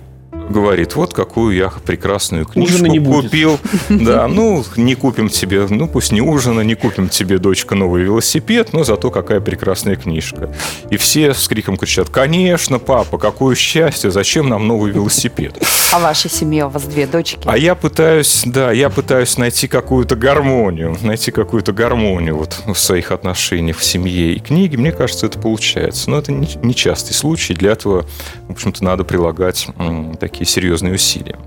говорит, 0.50 0.96
вот 0.96 1.14
какую 1.14 1.56
я 1.56 1.70
прекрасную 1.86 2.46
книжку 2.46 2.76
Ужина 2.76 2.88
не 2.88 3.00
будет. 3.00 3.26
купил. 3.26 3.60
Да, 3.90 4.28
ну, 4.28 4.64
не 4.78 4.96
купим 4.96 5.30
тебе, 5.30 5.66
ну, 5.70 5.88
пусть 5.88 6.12
не 6.12 6.22
ужина, 6.22 6.62
не 6.62 6.76
купим 6.76 7.10
тебе, 7.10 7.38
дочка, 7.40 7.76
новый 7.76 8.04
велосипед, 8.04 8.74
но 8.74 8.84
зато 8.84 9.10
какая 9.12 9.40
прекрасная 9.42 9.96
книжка. 9.96 10.54
И 10.90 10.98
все 10.98 11.34
с 11.34 11.48
криком 11.48 11.78
кричат, 11.78 12.10
конечно, 12.10 12.78
папа, 12.80 13.18
какое 13.18 13.56
счастье, 13.56 14.12
зачем 14.12 14.50
нам 14.50 14.68
новый 14.68 14.92
велосипед? 14.92 15.58
А 15.94 16.00
в 16.00 16.02
вашей 16.04 16.30
семье 16.30 16.66
у 16.66 16.70
вас 16.70 16.84
две 16.84 17.08
дочки. 17.08 17.40
А 17.46 17.58
я 17.58 17.74
пытаюсь, 17.76 18.44
да, 18.46 18.72
я 18.72 18.90
пытаюсь 18.90 19.38
найти 19.38 19.68
какую-то 19.68 20.16
гармонию, 20.16 20.96
найти 21.02 21.32
какую-то 21.32 21.72
гармонию 21.74 22.38
вот 22.38 22.62
в 22.66 22.76
своих 22.76 23.12
отношениях 23.12 23.78
в 23.78 23.84
семье 23.84 24.34
и 24.34 24.40
книге. 24.40 24.78
Мне 24.78 24.92
кажется, 24.92 25.26
это 25.28 25.40
получается. 25.40 26.10
Но 26.10 26.18
это 26.20 26.32
не, 26.32 26.74
частый 26.76 27.14
случай. 27.14 27.54
Для 27.54 27.72
этого, 27.72 28.06
в 28.48 28.52
общем-то, 28.52 28.84
надо 28.84 29.04
прилагать 29.04 29.68
м, 29.78 30.16
такие 30.36 30.48
серьезные 30.48 30.94
усилия. 30.94 31.40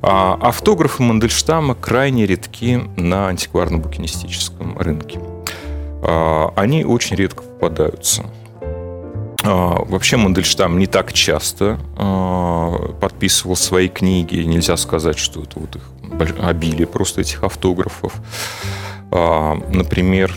А 0.00 0.38
автографы 0.40 1.02
Мандельштама 1.02 1.74
крайне 1.74 2.26
редки 2.26 2.80
на 2.96 3.28
антикварно-букинистическом 3.32 4.80
рынке. 4.80 5.18
А, 6.00 6.52
Они 6.54 6.84
очень 6.84 7.16
редко 7.16 7.42
попадаются. 7.42 8.24
А, 9.42 9.84
Вообще 9.84 10.16
Мандельштам 10.16 10.78
не 10.78 10.86
так 10.86 11.12
часто 11.12 11.80
а, 11.98 12.92
подписывал 13.00 13.56
свои 13.56 13.88
книги. 13.88 14.36
Нельзя 14.44 14.76
сказать, 14.76 15.18
что 15.18 15.42
это 15.42 15.58
вот 15.58 15.74
их 15.74 15.82
обилие 16.40 16.86
просто 16.86 17.22
этих 17.22 17.42
автографов. 17.42 18.14
Например, 19.10 20.32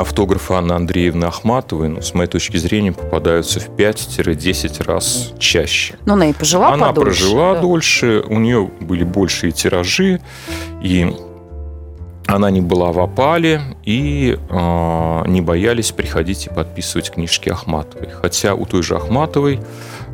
автографы 0.00 0.54
Анны 0.54 0.72
Андреевны 0.72 1.24
Ахматовой, 1.26 1.88
ну, 1.88 2.02
с 2.02 2.14
моей 2.14 2.28
точки 2.28 2.56
зрения, 2.56 2.92
попадаются 2.92 3.60
в 3.60 3.68
5-10 3.70 4.84
раз 4.84 5.32
чаще. 5.38 5.94
Ну, 6.06 6.14
она 6.14 6.26
и 6.26 6.32
пожила 6.32 6.72
Она 6.72 6.88
подольше. 6.88 7.20
прожила 7.20 7.54
да. 7.54 7.60
дольше, 7.60 8.24
у 8.28 8.38
нее 8.38 8.70
были 8.80 9.04
большие 9.04 9.52
тиражи, 9.52 10.20
и 10.82 11.14
она 12.26 12.50
не 12.50 12.60
была 12.60 12.92
в 12.92 13.00
опале, 13.00 13.60
и 13.84 14.38
э, 14.48 15.22
не 15.26 15.40
боялись 15.40 15.90
приходить 15.90 16.46
и 16.46 16.50
подписывать 16.50 17.10
книжки 17.10 17.48
Ахматовой. 17.48 18.08
Хотя 18.10 18.54
у 18.54 18.66
той 18.66 18.82
же 18.82 18.96
Ахматовой 18.96 19.60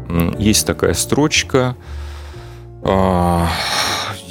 м, 0.08 0.34
есть 0.38 0.66
такая 0.66 0.94
строчка, 0.94 1.76
э, 2.82 3.46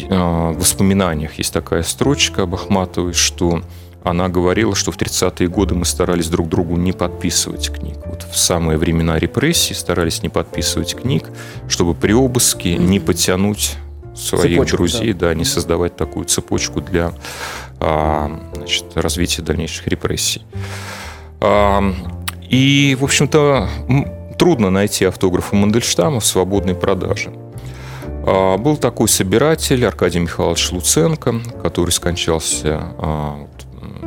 э, 0.10 0.16
в 0.52 0.58
воспоминаниях 0.60 1.36
есть 1.38 1.54
такая 1.54 1.84
строчка 1.84 2.44
об 2.44 2.56
Ахматовой, 2.56 3.14
что 3.14 3.62
она 4.06 4.30
говорила, 4.30 4.76
что 4.76 4.92
в 4.92 4.98
30-е 4.98 5.50
годы 5.50 5.74
мы 5.74 5.84
старались 5.84 6.28
друг 6.28 6.48
другу 6.48 6.78
не 6.78 6.92
подписывать 6.94 7.72
книг. 7.72 7.98
Вот 8.06 8.24
в 8.32 8.38
самые 8.38 8.78
времена 8.78 9.18
репрессий 9.18 9.74
старались 9.74 10.22
не 10.22 10.30
подписывать 10.30 10.96
книг, 10.96 11.30
чтобы 11.68 11.96
при 11.96 12.14
обыске 12.14 12.78
не 12.78 13.00
потянуть 13.00 13.78
своих 14.16 14.54
Цепочку, 14.54 14.78
друзей, 14.78 15.14
да. 15.14 15.34
не 15.34 15.44
создавать 15.44 15.96
такую 15.96 16.26
цепочку 16.26 16.82
для 16.82 17.14
а, 17.80 18.40
значит, 18.54 18.86
развития 18.94 19.42
дальнейших 19.42 19.88
репрессий. 19.88 20.44
А, 21.42 21.84
И, 22.48 22.96
в 23.00 23.04
общем-то, 23.04 23.68
трудно 24.38 24.70
найти 24.70 25.06
автографы 25.06 25.56
Мандельштама 25.56 26.20
в 26.20 26.26
свободной 26.26 26.76
продаже. 26.76 27.34
А, 28.26 28.58
Был 28.58 28.78
такой 28.78 29.10
собиратель 29.10 29.84
Аркадий 29.86 30.20
Михайлович 30.20 30.72
Луценко, 30.72 31.42
который 31.62 31.90
скончался 31.90 32.94
а, 33.00 33.48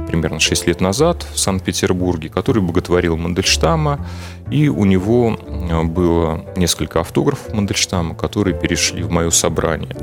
примерно 0.09 0.41
6 0.41 0.67
лет 0.67 0.81
назад 0.81 1.27
в 1.33 1.39
Санкт-Петербурге, 1.39 2.29
который 2.29 2.63
боготворил 2.63 3.17
Мандельштама, 3.17 4.05
и 4.51 4.69
у 4.69 4.85
него 4.85 5.39
а, 5.39 5.85
было 5.85 6.45
несколько 6.57 7.01
автографов 7.01 7.53
Мандельштама, 7.53 8.15
которые 8.15 8.59
перешли 8.59 9.03
в 9.03 9.11
мое 9.11 9.31
собрание. 9.31 9.95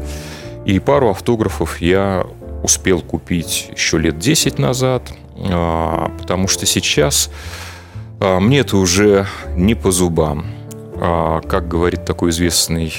И 0.66 0.80
пару 0.80 1.10
автографов 1.10 1.82
я 1.82 2.26
успел 2.64 3.02
купить 3.02 3.70
еще 3.76 4.00
лет 4.00 4.18
10 4.18 4.58
назад, 4.58 5.14
а, 5.38 6.12
потому 6.20 6.48
что 6.48 6.66
сейчас 6.66 7.30
а, 8.20 8.40
мне 8.40 8.60
это 8.60 8.78
уже 8.78 9.28
не 9.56 9.76
по 9.76 9.92
зубам. 9.92 10.46
А, 10.98 11.42
Как 11.42 11.68
говорит 11.68 12.06
такой 12.06 12.32
известный 12.32 12.94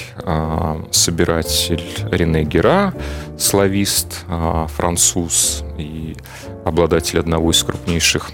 собиратель 0.91 1.83
Рене 2.11 2.43
Гера, 2.43 2.93
славист, 3.37 4.25
француз 4.67 5.63
и 5.77 6.15
обладатель 6.67 7.19
одного 7.19 7.51
из 7.51 7.63
крупнейших 7.63 8.31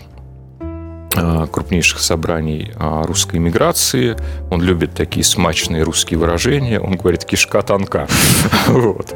а, 1.15 1.45
крупнейших 1.45 1.99
собраний 1.99 2.71
а, 2.75 3.03
русской 3.03 3.37
миграции. 3.37 4.17
Он 4.49 4.61
любит 4.61 4.95
такие 4.95 5.23
смачные 5.23 5.83
русские 5.83 6.17
выражения. 6.19 6.79
Он 6.79 6.95
говорит 6.95 7.23
«кишка 7.25 7.61
тонка». 7.61 8.07
Вот. 8.67 9.13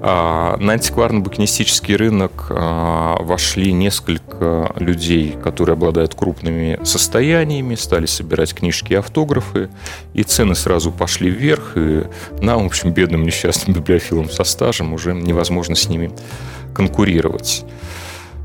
А, 0.00 0.56
На 0.58 0.72
антикварно-букинистический 0.74 1.96
рынок 1.96 2.48
а, 2.50 3.16
вошли 3.22 3.72
несколько 3.72 4.72
людей, 4.76 5.36
которые 5.42 5.72
обладают 5.74 6.14
крупными 6.14 6.78
состояниями, 6.84 7.76
стали 7.76 8.06
собирать 8.06 8.52
книжки 8.52 8.92
и 8.92 8.96
автографы, 8.96 9.70
и 10.12 10.24
цены 10.24 10.54
сразу 10.54 10.92
пошли 10.92 11.30
вверх, 11.30 11.72
и 11.76 12.04
нам, 12.40 12.64
в 12.64 12.66
общем, 12.66 12.92
бедным 12.92 13.22
несчастным 13.22 13.74
библиофилам 13.76 14.28
со 14.28 14.44
стажем 14.44 14.92
уже 14.92 15.14
невозможно 15.14 15.76
с 15.76 15.88
ними 15.88 16.10
конкурировать. 16.74 17.64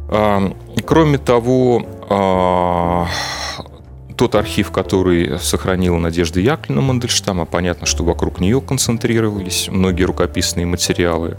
А, 0.09 0.51
Кроме 0.85 1.17
того, 1.17 1.85
а, 2.09 3.07
тот 4.15 4.35
архив, 4.35 4.71
который 4.71 5.37
сохранила 5.39 5.97
Надежда 5.97 6.39
Яковлевна 6.39 6.81
Мандельштама, 6.81 7.45
понятно, 7.45 7.85
что 7.85 8.03
вокруг 8.03 8.39
нее 8.39 8.61
концентрировались 8.61 9.67
многие 9.69 10.03
рукописные 10.03 10.65
материалы. 10.65 11.37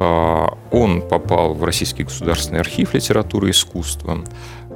А, 0.00 0.56
Он 0.70 1.02
попал 1.02 1.54
в 1.54 1.64
Российский 1.64 2.04
государственный 2.04 2.60
архив 2.60 2.94
литературы 2.94 3.48
и 3.48 3.50
искусства. 3.52 4.24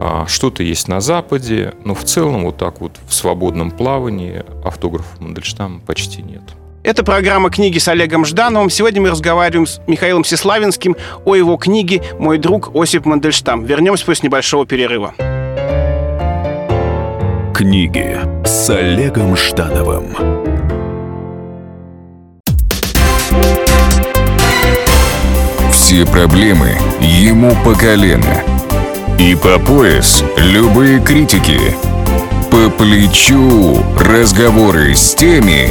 А, 0.01 0.27
Что-то 0.27 0.63
есть 0.63 0.87
на 0.87 1.01
Западе, 1.01 1.75
но 1.85 1.95
в 1.95 2.05
целом 2.05 2.45
вот 2.45 2.57
так 2.57 2.81
вот 2.81 2.93
в 3.07 3.15
свободном 3.15 3.73
плавании 3.73 4.45
автографов 4.65 5.21
Мандельштама 5.21 5.81
почти 5.81 6.23
нет. 6.23 6.43
Это 6.85 7.03
программа 7.03 7.51
«Книги 7.51 7.79
с 7.79 7.89
Олегом 7.89 8.25
Ждановым». 8.25 8.71
Сегодня 8.71 9.03
мы 9.03 9.11
разговариваем 9.11 9.67
с 9.67 9.81
Михаилом 9.89 10.25
Сеславинским 10.25 10.97
о 11.25 11.35
его 11.35 11.57
книге 11.57 12.03
«Мой 12.19 12.39
друг 12.39 12.71
Осип 12.75 13.05
Мандельштам». 13.05 13.65
Вернемся 13.65 14.07
после 14.07 14.29
небольшого 14.29 14.65
перерыва. 14.65 15.15
Книги 17.53 18.17
с 18.45 18.71
Олегом 18.71 19.37
Ждановым. 19.37 20.15
Все 25.73 26.07
проблемы 26.07 26.77
ему 27.01 27.57
по 27.65 27.75
колено. 27.75 28.43
И 29.19 29.35
по 29.35 29.59
пояс 29.59 30.23
любые 30.37 31.01
критики. 31.01 31.59
По 32.53 32.71
плечу 32.71 33.83
разговоры 33.99 34.95
с 34.95 35.15
теми, 35.15 35.71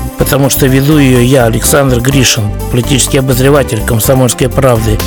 потому 0.21 0.51
что 0.51 0.67
веду 0.67 0.99
ее 0.99 1.25
я, 1.25 1.45
Александр 1.45 1.99
Гришин, 1.99 2.43
политический 2.71 3.17
обозреватель 3.17 3.81
«Комсомольской 3.83 4.49
правды». 4.49 4.99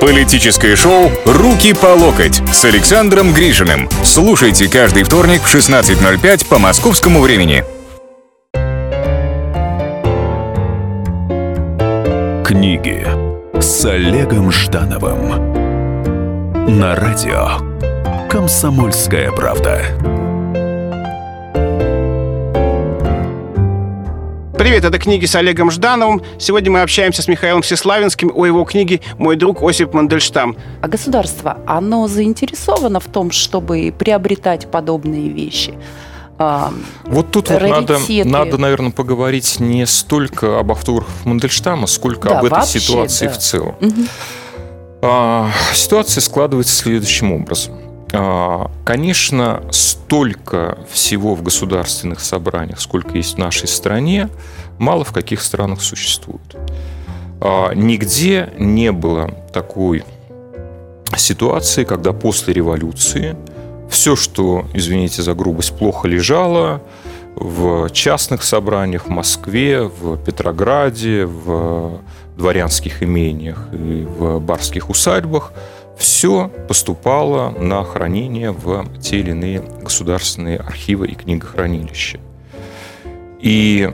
Политическое 0.00 0.74
шоу 0.74 1.12
«Руки 1.26 1.74
по 1.74 1.88
локоть» 1.88 2.40
с 2.50 2.64
Александром 2.64 3.34
Грижиным. 3.34 3.90
Слушайте 4.02 4.70
каждый 4.70 5.02
вторник 5.02 5.42
в 5.42 5.54
16.05 5.54 6.46
по 6.46 6.58
московскому 6.58 7.20
времени. 7.20 7.62
Книги 12.42 13.06
с 13.60 13.84
Олегом 13.84 14.50
Ждановым 14.50 15.52
на 16.78 16.96
радио 16.96 17.58
«Комсомольская 18.30 19.30
правда». 19.30 20.21
Привет, 24.62 24.84
это 24.84 24.96
книги 25.00 25.26
с 25.26 25.34
Олегом 25.34 25.72
Ждановым. 25.72 26.22
Сегодня 26.38 26.70
мы 26.70 26.82
общаемся 26.82 27.20
с 27.20 27.26
Михаилом 27.26 27.62
Всеславинским 27.62 28.30
о 28.32 28.46
его 28.46 28.62
книге 28.62 29.00
«Мой 29.18 29.34
друг 29.34 29.60
Осип 29.60 29.92
Мандельштам». 29.92 30.56
А 30.80 30.86
государство, 30.86 31.58
оно 31.66 32.06
заинтересовано 32.06 33.00
в 33.00 33.06
том, 33.06 33.32
чтобы 33.32 33.92
приобретать 33.98 34.70
подобные 34.70 35.30
вещи? 35.30 35.74
А, 36.38 36.72
Вот 37.06 37.32
тут 37.32 37.50
вот 37.50 37.60
надо, 37.60 37.98
надо, 38.24 38.56
наверное, 38.56 38.92
поговорить 38.92 39.58
не 39.58 39.84
столько 39.84 40.60
об 40.60 40.70
автографах 40.70 41.24
Мандельштама, 41.24 41.88
сколько 41.88 42.28
Да, 42.28 42.38
об 42.38 42.44
этой 42.44 42.58
вообще, 42.58 42.78
ситуации 42.78 43.26
да. 43.26 43.32
в 43.32 43.38
целом. 43.38 43.74
Мгм. 43.80 44.08
А, 45.02 45.50
ситуация 45.74 46.20
складывается 46.20 46.76
следующим 46.76 47.32
образом. 47.32 47.81
А, 48.12 48.70
Конечно, 48.84 49.62
столько 49.70 50.78
всего 50.90 51.34
в 51.34 51.42
государственных 51.42 52.20
собраниях, 52.20 52.80
сколько 52.80 53.16
есть 53.16 53.36
в 53.36 53.38
нашей 53.38 53.68
стране, 53.68 54.28
мало 54.78 55.04
в 55.04 55.12
каких 55.12 55.40
странах 55.40 55.80
существует. 55.80 56.56
А, 57.40 57.72
Нигде 57.74 58.52
не 58.58 58.92
было 58.92 59.30
такой 59.52 60.04
ситуации, 61.16 61.84
когда 61.84 62.12
после 62.12 62.54
революции 62.54 63.36
все, 63.90 64.16
что, 64.16 64.66
извините 64.74 65.22
за 65.22 65.34
грубость, 65.34 65.76
плохо 65.76 66.08
лежало 66.08 66.82
в 67.34 67.90
частных 67.90 68.42
собраниях 68.42 69.06
в 69.06 69.10
Москве, 69.10 69.82
в 69.82 70.16
Петрограде, 70.18 71.26
в 71.26 72.00
дворянских 72.36 73.02
имениях 73.02 73.68
и 73.72 74.06
в 74.06 74.40
барских 74.40 74.90
усадьбах, 74.90 75.52
все 75.96 76.50
поступало 76.68 77.50
на 77.50 77.84
хранение 77.84 78.52
в 78.52 78.86
те 79.00 79.20
или 79.20 79.30
иные 79.30 79.62
государственные 79.82 80.58
архивы 80.58 81.08
и 81.08 81.14
книгохранилища. 81.14 82.20
И 83.40 83.92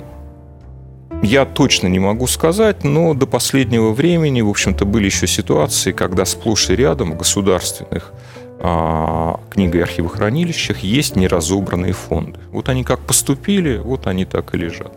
я 1.23 1.45
точно 1.45 1.89
не 1.89 1.99
могу 1.99 2.27
сказать, 2.27 2.85
но 2.85 3.15
до 3.15 3.27
последнего 3.27 3.93
времени, 3.93 4.41
в 4.41 4.49
общем-то, 4.49 4.85
были 4.85 5.07
еще 5.07 5.27
ситуации, 5.27 5.93
когда 5.93 6.25
сплошь 6.25 6.71
и 6.71 6.77
рядом 6.77 7.13
в 7.13 7.17
государственных 7.17 8.13
а, 8.61 9.41
книго- 9.51 9.79
и 9.79 9.81
архивохранилищах 9.81 10.81
есть 10.81 11.17
неразобранные 11.17 11.93
фонды. 11.93 12.41
Вот 12.53 12.69
они 12.69 12.85
как 12.85 13.01
поступили, 13.01 13.79
вот 13.79 14.07
они 14.07 14.25
так 14.25 14.55
и 14.55 14.59
лежат. 14.59 14.93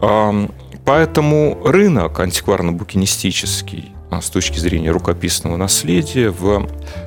А, 0.00 0.48
Поэтому 0.84 1.58
рынок 1.64 2.18
антикварно-букинистический 2.18 3.90
с 4.20 4.30
точки 4.30 4.58
зрения 4.58 4.90
рукописного 4.90 5.56
наследия 5.56 6.30
в 6.30 6.66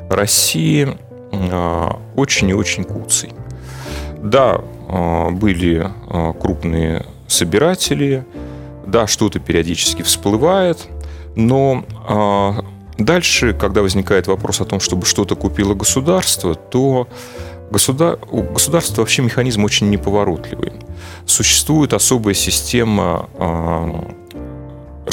России 0.10 0.98
а, 1.32 2.00
очень 2.16 2.50
и 2.50 2.54
очень 2.54 2.84
куцый. 2.84 3.34
Да, 4.18 4.62
а, 4.88 5.30
были 5.32 5.90
а, 6.10 6.34
крупные 6.34 7.06
собиратели, 7.28 8.26
да, 8.86 9.08
что-то 9.08 9.40
периодически 9.40 10.02
всплывает, 10.02 10.88
но 11.36 11.84
а, 12.08 12.64
дальше, 12.98 13.54
когда 13.54 13.82
возникает 13.82 14.28
вопрос 14.28 14.62
о 14.62 14.66
том, 14.66 14.80
чтобы 14.80 15.06
что-то 15.06 15.36
купило 15.36 15.74
государство, 15.74 16.56
то 16.56 17.08
государ... 17.72 18.20
у 18.32 18.44
государства 18.44 19.02
вообще 19.02 19.24
механизм 19.24 19.64
очень 19.64 19.90
неповоротливый. 19.90 20.74
Существует 21.26 21.94
особая 21.94 22.34
система 22.34 23.28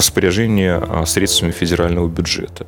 распоряжения 0.00 0.82
а, 0.82 1.04
средствами 1.04 1.50
федерального 1.50 2.08
бюджета. 2.08 2.66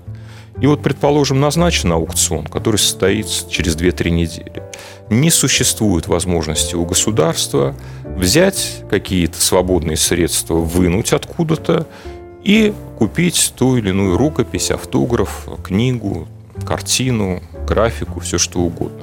И 0.60 0.66
вот, 0.66 0.82
предположим, 0.82 1.40
назначен 1.40 1.90
аукцион, 1.92 2.46
который 2.46 2.76
состоится 2.76 3.50
через 3.50 3.74
2-3 3.74 4.10
недели. 4.10 4.62
Не 5.08 5.30
существует 5.30 6.06
возможности 6.08 6.74
у 6.74 6.84
государства 6.84 7.74
взять 8.04 8.84
какие-то 8.90 9.40
свободные 9.40 9.96
средства, 9.96 10.56
вынуть 10.56 11.14
откуда-то 11.14 11.86
и 12.44 12.74
купить 12.98 13.54
ту 13.56 13.76
или 13.76 13.88
иную 13.88 14.18
рукопись, 14.18 14.70
автограф, 14.70 15.48
книгу, 15.64 16.28
картину, 16.66 17.42
графику, 17.66 18.20
все 18.20 18.36
что 18.36 18.60
угодно. 18.60 19.00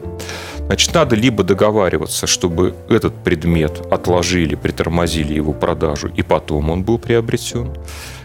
Значит, 0.67 0.93
надо 0.93 1.15
либо 1.15 1.43
договариваться, 1.43 2.27
чтобы 2.27 2.75
этот 2.89 3.15
предмет 3.23 3.81
отложили, 3.91 4.53
притормозили 4.53 5.33
его 5.33 5.51
продажу, 5.51 6.09
и 6.15 6.21
потом 6.21 6.69
он 6.69 6.83
был 6.83 6.99
приобретен. 6.99 7.75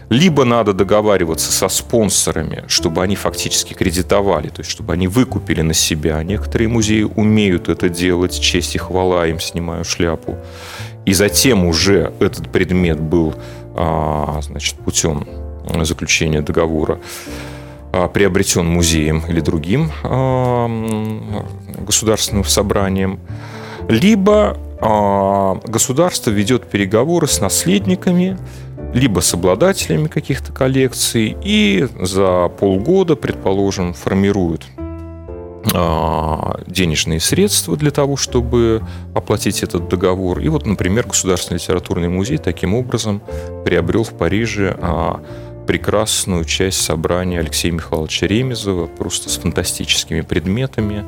Либо 0.09 0.45
надо 0.45 0.73
договариваться 0.73 1.51
со 1.51 1.67
спонсорами, 1.67 2.63
чтобы 2.67 3.01
они 3.01 3.15
фактически 3.15 3.73
кредитовали, 3.73 4.49
то 4.49 4.59
есть 4.59 4.69
чтобы 4.69 4.93
они 4.93 5.07
выкупили 5.07 5.61
на 5.61 5.73
себя. 5.73 6.21
Некоторые 6.23 6.67
музеи 6.67 7.03
умеют 7.03 7.69
это 7.69 7.89
делать, 7.89 8.39
честь 8.39 8.75
и 8.75 8.77
хвала 8.77 9.25
им, 9.25 9.39
снимаю 9.39 9.83
шляпу. 9.83 10.37
И 11.05 11.13
затем 11.13 11.65
уже 11.65 12.13
этот 12.19 12.51
предмет 12.51 12.99
был 12.99 13.35
а, 13.75 14.39
значит, 14.41 14.75
путем 14.75 15.27
заключения 15.83 16.41
договора 16.41 16.99
а, 17.91 18.07
приобретен 18.07 18.65
музеем 18.65 19.23
или 19.27 19.39
другим 19.39 19.91
а, 20.03 20.67
государственным 21.79 22.43
собранием, 22.45 23.19
либо 23.87 24.57
государство 25.65 26.29
ведет 26.29 26.69
переговоры 26.69 27.27
с 27.27 27.39
наследниками, 27.39 28.37
либо 28.93 29.19
с 29.19 29.33
обладателями 29.33 30.07
каких-то 30.07 30.53
коллекций, 30.53 31.35
и 31.43 31.87
за 32.01 32.49
полгода, 32.59 33.15
предположим, 33.15 33.93
формирует 33.93 34.63
а, 35.73 36.59
денежные 36.67 37.19
средства 37.19 37.75
для 37.75 37.91
того, 37.91 38.15
чтобы 38.17 38.83
оплатить 39.13 39.63
этот 39.63 39.89
договор. 39.89 40.39
И 40.39 40.47
вот, 40.47 40.65
например, 40.65 41.07
Государственный 41.07 41.57
литературный 41.57 42.07
музей 42.07 42.37
таким 42.37 42.73
образом 42.73 43.21
приобрел 43.65 44.03
в 44.03 44.13
Париже 44.13 44.77
а, 44.79 45.21
прекрасную 45.67 46.45
часть 46.45 46.81
собрания 46.81 47.39
Алексея 47.39 47.71
Михайловича 47.71 48.27
Ремезова, 48.27 48.85
просто 48.85 49.29
с 49.29 49.37
фантастическими 49.37 50.21
предметами. 50.21 51.03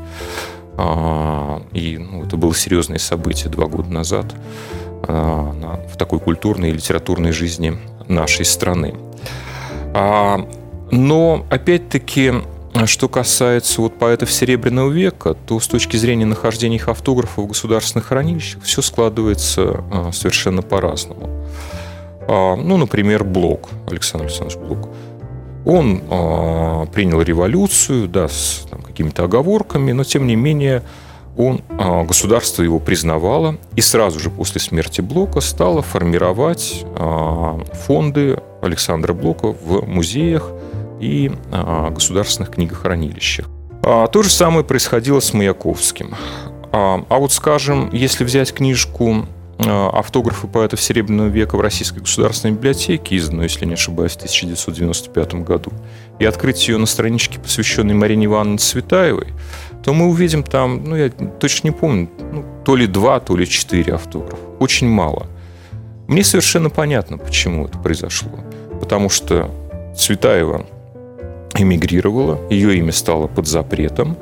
А, 0.76 1.62
И 1.72 1.98
ну, 1.98 2.24
это 2.26 2.36
было 2.38 2.54
серьезное 2.56 2.98
событие 3.00 3.50
два 3.50 3.68
года 3.68 3.90
назад 3.90 4.26
на- 4.34 4.87
в 5.04 5.98
такой 5.98 6.20
культурной 6.20 6.70
и 6.70 6.74
литературной 6.74 7.32
жизни 7.32 7.78
нашей 8.08 8.46
страны. 8.46 8.96
А, 9.94 10.48
Но, 10.92 11.46
опять-таки, 11.50 12.34
что 12.86 13.10
касается 13.10 13.82
вот 13.82 13.98
поэтов 13.98 14.32
Серебряного 14.32 14.90
века, 14.90 15.34
то 15.34 15.60
с 15.60 15.68
точки 15.68 15.98
зрения 15.98 16.26
нахождения 16.26 16.76
их 16.76 16.88
автографов 16.88 17.46
в 17.46 17.48
государственных 17.48 18.08
хранилищах 18.08 18.64
все 18.64 18.82
складывается 18.82 19.84
а, 19.92 20.12
совершенно 20.14 20.62
по-разному. 20.62 21.46
А, 22.28 22.56
Ну, 22.56 22.78
например, 22.78 23.24
Блок, 23.24 23.70
Александр 23.90 24.26
Александрович 24.26 24.58
Блок. 24.60 24.90
Он 25.66 26.02
а, 26.10 26.86
принял 26.88 27.22
революцию, 27.22 28.08
да, 28.08 28.28
с 28.28 28.66
какими-то 28.86 29.26
оговорками, 29.26 29.92
но 29.92 30.04
тем 30.04 30.28
не 30.28 30.36
менее 30.36 30.84
он, 31.38 31.62
а, 31.70 32.04
государство 32.04 32.64
его 32.64 32.80
признавало 32.80 33.58
и 33.76 33.82
сразу 33.82 34.20
же 34.20 34.30
после 34.30 34.60
смерти 34.60 35.02
Блока 35.02 35.40
стало 35.40 35.82
формировать 35.82 36.84
а, 36.96 37.60
фонды 37.86 38.40
Александра 38.62 39.14
Блока 39.14 39.48
в 39.48 39.88
музеях 39.88 40.52
и 41.00 41.32
а, 41.52 41.92
государственных 41.92 42.52
книгохранилищах. 42.52 43.48
То 43.84 44.22
же 44.22 44.30
самое 44.30 44.66
происходило 44.66 45.22
с 45.22 45.34
Маяковским. 45.34 46.14
А 46.74 47.06
вот, 47.10 47.32
скажем, 47.32 47.90
если 47.94 48.26
взять 48.26 48.54
книжку 48.54 49.26
автографы 49.60 50.48
поэтов 50.48 50.82
Серебряного 50.82 51.28
века 51.28 51.56
в 51.56 51.62
Российской 51.62 52.00
государственной 52.00 52.56
библиотеке, 52.56 53.16
изданную, 53.16 53.44
если 53.44 53.66
не 53.66 53.76
ошибаюсь, 53.76 54.12
в 54.12 54.18
1995 54.18 55.36
году, 55.36 55.72
и 56.20 56.26
открыть 56.26 56.68
ее 56.68 56.78
на 56.78 56.86
страничке, 56.86 57.40
посвященной 57.40 57.94
Марине 57.94 58.26
Ивановне 58.26 58.58
Цветаевой, 58.58 59.28
то 59.84 59.94
мы 59.94 60.08
увидим 60.08 60.44
там, 60.44 60.84
ну, 60.84 60.96
я 60.96 61.10
точно 61.10 61.68
не 61.68 61.72
помню, 61.72 62.10
ну, 62.32 62.46
то 62.66 62.76
ли 62.76 62.88
два, 62.88 63.20
то 63.20 63.36
ли 63.36 63.48
четыре 63.48 63.94
автографа. 63.94 64.38
Очень 64.60 64.90
мало. 64.90 65.28
Мне 66.08 66.24
совершенно 66.24 66.70
понятно, 66.70 67.18
почему 67.18 67.66
это 67.66 67.78
произошло. 67.78 68.32
Потому 68.80 69.10
что 69.10 69.52
Цветаева 69.96 70.66
эмигрировала, 71.56 72.40
ее 72.50 72.78
имя 72.78 72.92
стало 72.92 73.28
под 73.28 73.48
запретом, 73.48 74.18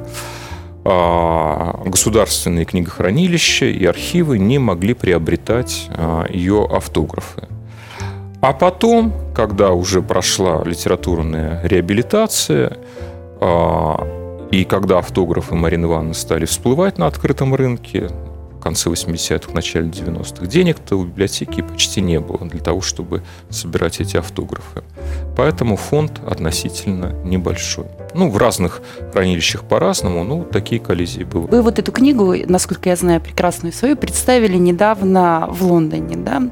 а 0.84 1.82
государственные 1.86 2.65
книгохранилища 2.65 3.65
и 3.65 3.86
архивы 3.86 4.38
не 4.38 4.60
могли 4.60 4.94
приобретать 4.94 5.88
а, 5.89 6.26
ее 6.30 6.68
автографы. 6.72 7.48
А 8.41 8.54
потом, 8.54 9.12
когда 9.34 9.72
уже 9.72 10.04
прошла 10.04 10.63
литературная 10.63 11.62
реабилитация, 11.63 12.78
а, 13.41 14.25
и 14.56 14.63
когда 14.63 15.00
автографы 15.00 15.54
Марины 15.56 15.86
Ивановны 15.86 16.13
стали 16.13 16.46
всплывать 16.46 16.98
на 16.98 17.08
открытом 17.08 17.54
рынке, 17.54 18.10
в 18.54 18.62
конце 18.62 18.89
80-х, 18.89 19.52
начале 19.54 19.89
90-х, 19.89 20.46
денег-то 20.46 20.96
у 20.96 21.04
библиотеки 21.04 21.62
почти 21.62 22.00
не 22.00 22.22
было 22.22 22.48
для 22.48 22.62
того, 22.62 22.80
чтобы 22.80 23.22
собирать 23.50 24.00
эти 24.00 24.15
автографы. 24.15 24.84
Поэтому 25.36 25.76
фонд 25.76 26.22
относительно 26.26 27.12
небольшой. 27.26 27.86
Ну, 28.13 28.30
в 28.30 28.38
разных 28.38 28.82
хранилищах 29.12 29.65
по-разному, 29.65 30.24
но 30.24 30.44
такие 30.46 30.80
коллизии 30.80 31.24
бывают. 31.24 31.52
Вы 31.52 31.62
вот 31.62 31.78
эту 31.78 31.91
книгу, 31.91 32.34
насколько 32.48 32.88
я 32.88 32.96
знаю, 32.96 33.20
прекрасную 33.20 33.74
свою, 33.74 33.98
представили 33.98 34.56
недавно 34.56 35.48
в 35.52 35.63
Лондоне, 35.63 36.15
да? 36.15 36.50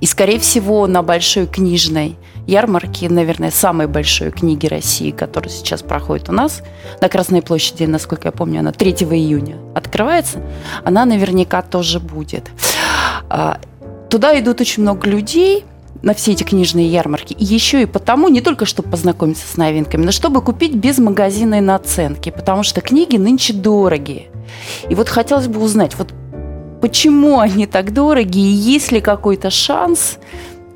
И, 0.00 0.06
скорее 0.06 0.38
всего, 0.38 0.86
на 0.86 1.02
большой 1.02 1.46
книжной 1.46 2.16
ярмарке, 2.46 3.08
наверное, 3.08 3.50
самой 3.50 3.86
большой 3.86 4.30
книги 4.30 4.66
России, 4.66 5.10
которая 5.10 5.50
сейчас 5.50 5.82
проходит 5.82 6.28
у 6.28 6.32
нас 6.32 6.62
на 7.00 7.08
Красной 7.08 7.42
площади, 7.42 7.84
насколько 7.84 8.28
я 8.28 8.32
помню, 8.32 8.60
она 8.60 8.72
3 8.72 8.92
июня 8.92 9.56
открывается, 9.74 10.42
она 10.84 11.04
наверняка 11.04 11.62
тоже 11.62 12.00
будет. 12.00 12.50
А, 13.28 13.60
туда 14.08 14.38
идут 14.38 14.60
очень 14.60 14.82
много 14.82 15.08
людей, 15.08 15.64
на 16.02 16.14
все 16.14 16.32
эти 16.32 16.42
книжные 16.42 16.88
ярмарки. 16.88 17.34
И 17.34 17.44
еще 17.44 17.82
и 17.82 17.86
потому, 17.86 18.28
не 18.28 18.40
только 18.40 18.64
чтобы 18.64 18.90
познакомиться 18.90 19.46
с 19.46 19.56
новинками, 19.56 20.04
но 20.04 20.12
чтобы 20.12 20.40
купить 20.40 20.74
без 20.74 20.98
магазинной 20.98 21.60
наценки, 21.60 22.30
потому 22.30 22.62
что 22.62 22.80
книги 22.80 23.16
нынче 23.16 23.52
дорогие. 23.52 24.28
И 24.88 24.94
вот 24.94 25.08
хотелось 25.08 25.48
бы 25.48 25.60
узнать, 25.60 25.94
вот 25.96 26.12
почему 26.80 27.40
они 27.40 27.66
так 27.66 27.92
дорогие, 27.92 28.50
и 28.50 28.54
есть 28.54 28.92
ли 28.92 29.00
какой-то 29.00 29.50
шанс, 29.50 30.18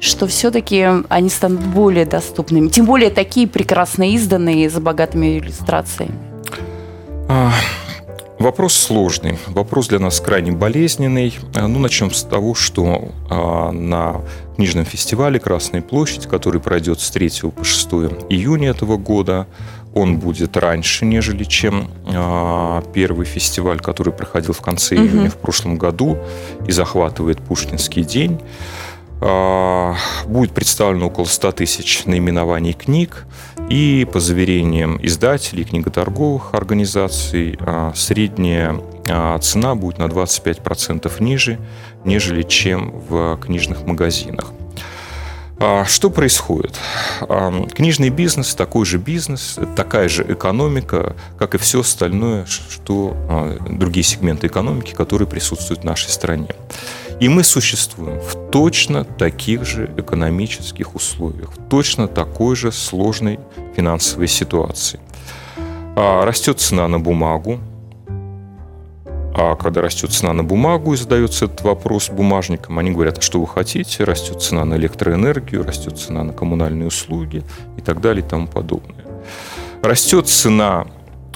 что 0.00 0.26
все-таки 0.26 0.86
они 1.08 1.28
станут 1.28 1.60
более 1.60 2.04
доступными, 2.04 2.68
тем 2.68 2.86
более 2.86 3.10
такие 3.10 3.48
прекрасно 3.48 4.10
изданные, 4.12 4.68
с 4.68 4.74
богатыми 4.74 5.38
иллюстрациями? 5.38 6.14
А, 7.28 7.52
вопрос 8.38 8.74
сложный, 8.74 9.38
вопрос 9.48 9.88
для 9.88 9.98
нас 9.98 10.20
крайне 10.20 10.52
болезненный. 10.52 11.34
А, 11.54 11.66
ну, 11.66 11.78
начнем 11.78 12.10
с 12.10 12.22
того, 12.22 12.54
что 12.54 13.08
а, 13.30 13.72
на 13.72 14.20
книжном 14.56 14.84
фестивале 14.84 15.40
«Красная 15.40 15.80
площадь», 15.80 16.26
который 16.26 16.60
пройдет 16.60 17.00
с 17.00 17.10
3 17.10 17.50
по 17.56 17.64
6 17.64 17.88
июня 18.28 18.70
этого 18.70 18.98
года, 18.98 19.46
он 19.94 20.18
будет 20.18 20.56
раньше, 20.56 21.04
нежели 21.04 21.44
чем 21.44 21.88
э, 22.06 22.82
первый 22.92 23.26
фестиваль, 23.26 23.80
который 23.80 24.12
проходил 24.12 24.52
в 24.52 24.60
конце 24.60 24.96
угу. 24.96 25.04
июня 25.04 25.30
в 25.30 25.36
прошлом 25.36 25.78
году 25.78 26.18
и 26.66 26.72
захватывает 26.72 27.38
Пушкинский 27.40 28.02
день. 28.02 28.40
Э, 29.20 29.94
будет 30.26 30.52
представлено 30.52 31.06
около 31.06 31.26
100 31.26 31.52
тысяч 31.52 32.04
наименований 32.06 32.72
книг. 32.72 33.24
И 33.70 34.06
по 34.12 34.20
заверениям 34.20 34.98
издателей, 35.00 35.64
книготорговых 35.64 36.54
организаций, 36.54 37.56
э, 37.58 37.92
средняя 37.94 38.76
цена 39.42 39.74
будет 39.74 39.98
на 39.98 40.08
25% 40.08 41.20
ниже, 41.20 41.58
нежели 42.06 42.42
чем 42.42 42.90
в 43.06 43.36
книжных 43.36 43.84
магазинах. 43.84 44.54
А, 45.58 45.84
что 45.84 46.10
происходит? 46.10 46.78
Книжный 47.74 48.10
бизнес 48.10 48.54
такой 48.54 48.84
же 48.84 48.98
бизнес, 48.98 49.58
такая 49.76 50.08
же 50.08 50.24
экономика, 50.28 51.16
как 51.38 51.54
и 51.54 51.58
все 51.58 51.80
остальное, 51.80 52.44
что 52.46 53.16
а, 53.28 53.56
другие 53.68 54.04
сегменты 54.04 54.48
экономики, 54.48 54.92
которые 54.92 55.28
присутствуют 55.28 55.82
в 55.82 55.84
нашей 55.84 56.10
стране. 56.10 56.48
И 57.20 57.28
мы 57.28 57.44
существуем 57.44 58.20
в 58.20 58.50
точно 58.50 59.04
таких 59.04 59.64
же 59.64 59.90
экономических 59.96 60.94
условиях, 60.96 61.52
в 61.52 61.68
точно 61.68 62.08
такой 62.08 62.56
же 62.56 62.72
сложной 62.72 63.38
финансовой 63.76 64.28
ситуации. 64.28 64.98
А, 65.96 66.24
растет 66.24 66.58
цена 66.58 66.88
на 66.88 66.98
бумагу, 66.98 67.60
а 69.36 69.56
когда 69.56 69.82
растет 69.82 70.12
цена 70.12 70.32
на 70.32 70.44
бумагу 70.44 70.94
и 70.94 70.96
задается 70.96 71.46
этот 71.46 71.62
вопрос 71.62 72.08
бумажникам, 72.08 72.78
они 72.78 72.92
говорят, 72.92 73.18
а 73.18 73.20
что 73.20 73.40
вы 73.40 73.48
хотите? 73.48 74.04
Растет 74.04 74.40
цена 74.40 74.64
на 74.64 74.76
электроэнергию, 74.76 75.64
растет 75.64 75.98
цена 75.98 76.22
на 76.22 76.32
коммунальные 76.32 76.86
услуги 76.86 77.42
и 77.76 77.80
так 77.80 78.00
далее 78.00 78.24
и 78.24 78.28
тому 78.28 78.46
подобное. 78.46 79.04
Растет 79.82 80.28
цена 80.28 80.86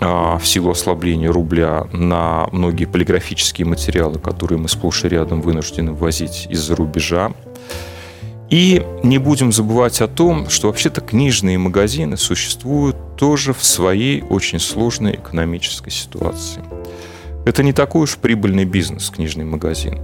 а, 0.01 0.39
в 0.39 0.47
силу 0.47 0.71
ослабления 0.71 1.29
рубля 1.29 1.89
на 1.93 2.47
многие 2.53 2.85
полиграфические 2.85 3.67
материалы, 3.67 4.21
которые 4.21 4.61
мы 4.61 4.69
сплошь 4.69 5.05
и 5.05 5.09
рядом 5.09 5.41
вынуждены 5.41 5.93
ввозить 5.93 6.47
из-за 6.49 6.77
рубежа. 6.77 7.33
И 8.49 8.87
не 9.03 9.19
будем 9.19 9.53
забывать 9.53 10.01
о 10.01 10.07
том, 10.07 10.49
что 10.49 10.69
вообще-то 10.69 11.01
книжные 11.01 11.59
магазины 11.59 12.17
существуют 12.17 12.97
тоже 13.17 13.53
в 13.53 13.65
своей 13.65 14.23
очень 14.23 14.61
сложной 14.61 15.17
экономической 15.17 15.91
ситуации. 15.91 16.63
Это 17.49 17.63
не 17.63 17.73
такой 17.73 18.03
уж 18.03 18.19
прибыльный 18.19 18.67
бизнес, 18.67 19.09
книжный 19.09 19.47
магазин. 19.47 19.99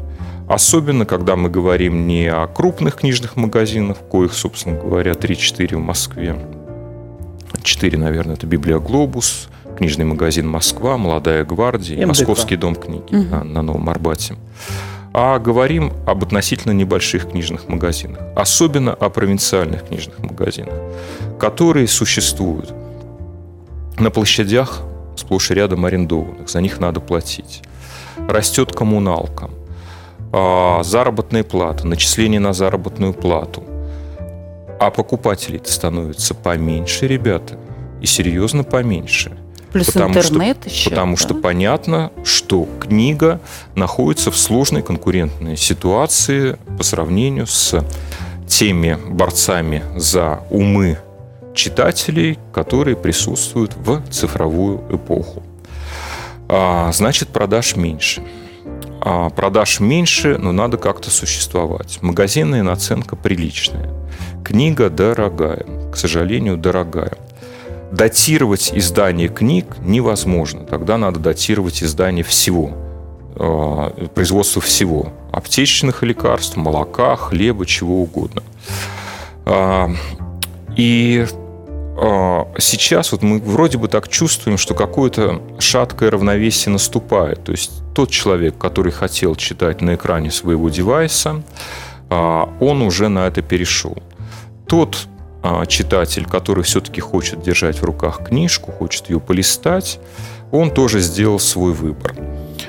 Особенно, 0.49 1.05
когда 1.05 1.37
мы 1.37 1.51
говорим 1.51 2.07
не 2.07 2.27
о 2.27 2.47
крупных 2.47 2.97
книжных 2.97 3.37
магазинах, 3.37 3.99
коих, 4.11 4.33
собственно 4.33 4.81
говоря, 4.81 5.13
3-4 5.13 5.77
в 5.77 5.81
Москве. 5.81 6.37
4, 7.63 7.99
наверное, 7.99 8.37
это 8.37 8.47
Библия 8.47 8.79
Глобус, 8.79 9.49
книжный 9.77 10.07
магазин 10.07 10.49
Москва, 10.49 10.97
Молодая 10.97 11.45
гвардия, 11.45 11.99
МДК. 11.99 12.09
Московский 12.09 12.57
дом 12.57 12.77
книги 12.77 13.15
угу. 13.15 13.29
на, 13.29 13.45
на 13.45 13.61
Новом 13.61 13.91
Арбате. 13.91 14.37
А 15.13 15.39
говорим 15.39 15.93
об 16.07 16.25
относительно 16.25 16.73
небольших 16.73 17.29
книжных 17.29 17.69
магазинах, 17.69 18.21
особенно 18.35 18.95
о 18.95 19.11
провинциальных 19.11 19.87
книжных 19.89 20.19
магазинах, 20.19 20.77
которые 21.39 21.89
существуют 21.89 22.73
на 23.99 24.09
площадях 24.09 24.81
сплошь 25.17 25.51
и 25.51 25.55
рядом 25.55 25.85
арендованных, 25.85 26.49
за 26.49 26.61
них 26.61 26.81
надо 26.81 27.01
платить. 27.01 27.63
Растет 28.29 28.73
коммуналка, 28.73 29.51
а, 30.33 30.83
заработная 30.83 31.45
плата, 31.45 31.87
начисление 31.87 32.41
на 32.41 32.53
заработную 32.53 33.13
плату. 33.13 33.63
А 34.81 34.91
покупателей 34.91 35.61
становится 35.65 36.35
поменьше, 36.35 37.07
ребята, 37.07 37.59
и 38.01 38.07
серьезно 38.07 38.65
поменьше. 38.65 39.37
Плюс 39.73 39.87
потому 39.87 40.15
интернет 40.15 40.59
что, 40.59 40.69
еще. 40.69 40.91
Потому 40.91 41.17
да? 41.17 41.23
что 41.23 41.35
понятно, 41.35 42.13
что 42.23 42.69
книга 42.79 43.41
находится 43.75 44.31
в 44.31 44.37
сложной 44.37 44.83
конкурентной 44.83 45.57
ситуации 45.57 46.57
по 46.79 46.85
сравнению 46.85 47.49
с 47.49 47.85
теми 48.47 48.97
борцами 49.09 49.83
за 49.97 50.45
умы 50.51 50.99
читателей, 51.55 52.39
которые 52.53 52.97
присутствуют 52.97 53.75
в 53.77 54.03
цифровую 54.11 54.85
эпоху. 54.91 55.43
А, 56.49 56.93
значит, 56.93 57.29
продаж 57.29 57.77
меньше. 57.77 58.23
А, 59.01 59.31
продаж 59.31 59.81
меньше, 59.81 60.37
но 60.39 60.53
надо 60.53 60.77
как-то 60.77 61.11
существовать. 61.11 61.99
Магазинная 62.03 62.63
наценка 62.63 63.17
приличная. 63.17 63.91
Книга 64.45 64.91
дорогая, 64.91 65.65
к 65.93 65.97
сожалению, 65.97 66.57
дорогая. 66.57 67.17
Датировать 67.93 68.73
издание 68.75 69.29
книг 69.29 69.77
невозможно. 69.81 70.65
Тогда 70.65 70.99
надо 70.99 71.21
датировать 71.21 71.83
издание 71.83 72.25
всего, 72.25 72.73
а, 73.37 73.91
производство 74.15 74.61
всего. 74.61 75.13
Аптечных 75.33 76.03
лекарств, 76.03 76.57
молока, 76.57 77.17
хлеба, 77.17 77.67
чего 77.67 78.03
угодно. 78.03 78.43
И 80.77 81.27
сейчас 82.59 83.13
вот 83.13 83.23
мы 83.23 83.39
вроде 83.39 83.79
бы 83.79 83.89
так 83.89 84.09
чувствуем, 84.09 84.59
что 84.59 84.75
какое-то 84.75 85.41
шаткое 85.59 86.11
равновесие 86.11 86.73
наступает. 86.73 87.45
То 87.45 87.53
есть 87.53 87.71
тот 87.95 88.11
человек, 88.11 88.59
который 88.59 88.91
хотел 88.91 89.37
читать 89.37 89.81
на 89.81 89.95
экране 89.95 90.31
своего 90.31 90.69
девайса, 90.69 91.43
а, 92.11 92.53
он 92.61 92.83
уже 92.83 93.09
на 93.09 93.27
это 93.29 93.43
перешел. 93.43 93.97
Тот 94.67 95.07
а, 95.43 95.67
читатель, 95.67 96.27
который 96.27 96.65
все-таки 96.65 97.01
хочет 97.01 97.43
держать 97.43 97.81
в 97.81 97.85
руках 97.85 98.25
книжку, 98.27 98.73
хочет 98.73 99.09
ее 99.09 99.21
полистать, 99.21 100.01
он 100.51 100.73
тоже 100.73 101.01
сделал 101.01 101.39
свой 101.39 101.73
выбор. 101.73 102.15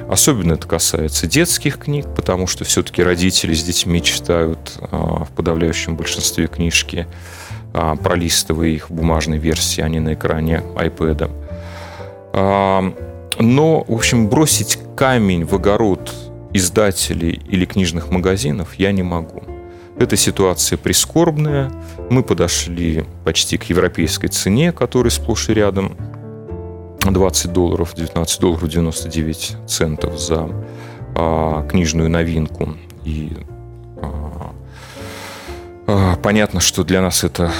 Особенно 0.08 0.54
это 0.54 0.68
касается 0.68 1.26
детских 1.26 1.80
книг, 1.80 2.06
потому 2.16 2.46
что 2.46 2.64
все-таки 2.64 3.02
родители 3.02 3.56
с 3.56 3.64
детьми 3.64 4.04
читают 4.04 4.74
в 4.92 5.28
подавляющем 5.36 5.96
большинстве 5.96 6.48
книжки, 6.48 7.08
пролистывая 8.02 8.70
их 8.70 8.90
в 8.90 8.94
бумажной 8.94 9.38
версии, 9.38 9.82
а 9.82 9.90
не 9.90 10.00
на 10.00 10.14
экране 10.14 10.64
iPad. 10.76 11.32
Но, 13.40 13.84
в 13.88 13.94
общем, 13.94 14.30
бросить 14.30 14.80
камень 14.96 15.46
в 15.46 15.54
огород 15.54 16.14
издателей 16.54 17.42
или 17.50 17.66
книжных 17.66 18.10
магазинов 18.12 18.76
я 18.76 18.92
не 18.94 19.04
могу. 19.04 19.44
Эта 19.98 20.18
ситуация 20.18 20.78
прискорбная. 20.78 21.72
Мы 22.10 22.24
подошли 22.24 23.06
почти 23.24 23.58
к 23.58 23.66
европейской 23.66 24.28
цене, 24.28 24.72
которая 24.72 25.10
сплошь 25.10 25.50
и 25.50 25.54
рядом 25.54 25.96
20 27.02 27.54
долларов, 27.54 27.94
19 27.96 28.40
долларов 28.42 28.70
99 28.70 29.58
центов 29.68 30.20
за 30.20 30.50
а, 31.16 31.66
книжную 31.68 32.10
новинку. 32.10 32.76
И 33.06 33.32
а, 33.36 33.42
а, 33.42 33.55
понятно, 36.22 36.60
что 36.60 36.84
для 36.84 37.02
нас 37.02 37.24
это, 37.24 37.52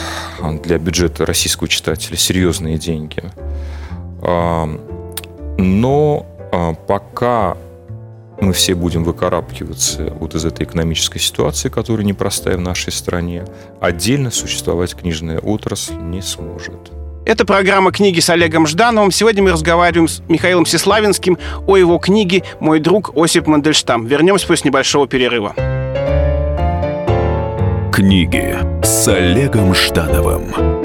для 0.64 0.78
бюджета 0.78 1.26
российского 1.26 1.68
читателя, 1.68 2.18
серьезные 2.18 2.78
деньги. 2.78 3.24
А, 4.22 4.68
но 5.58 6.26
а, 6.52 6.74
пока 6.74 7.58
мы 8.42 8.54
все 8.54 8.76
будем 8.76 9.04
выкарабкиваться 9.04 10.14
вот 10.20 10.36
из 10.36 10.46
этой 10.46 10.66
экономической 10.66 11.20
ситуации, 11.20 11.70
которая 11.70 12.06
непростая 12.06 12.58
в 12.58 12.62
нашей 12.62 12.92
стране, 12.92 13.46
отдельно 13.80 14.32
существовать 14.32 14.96
книжная 14.96 15.40
отрасль 15.40 15.96
не 15.96 16.22
сможет. 16.22 16.92
Это 17.26 17.44
программа 17.44 17.92
«Книги 17.92 18.20
с 18.20 18.30
Олегом 18.30 18.68
Ждановым». 18.68 19.12
Сегодня 19.12 19.42
мы 19.42 19.52
разговариваем 19.52 20.08
с 20.08 20.22
Михаилом 20.28 20.66
Сеславинским 20.66 21.40
о 21.66 21.76
его 21.76 21.98
книге 21.98 22.44
«Мой 22.60 22.80
друг 22.80 23.14
Осип 23.16 23.48
Мандельштам». 23.48 24.06
Вернемся 24.06 24.46
после 24.46 24.70
небольшого 24.70 25.08
перерыва. 25.08 25.56
Книги 27.96 28.54
с 28.84 29.08
Олегом 29.08 29.74
Ждановым. 29.74 30.85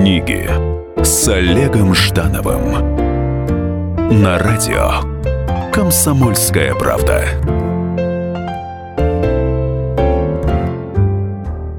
Книги 0.00 0.48
с 1.04 1.28
Олегом 1.28 1.94
Ждановым 1.94 2.72
на 4.22 4.38
радио 4.38 5.02
Комсомольская 5.74 6.74
правда. 6.74 7.26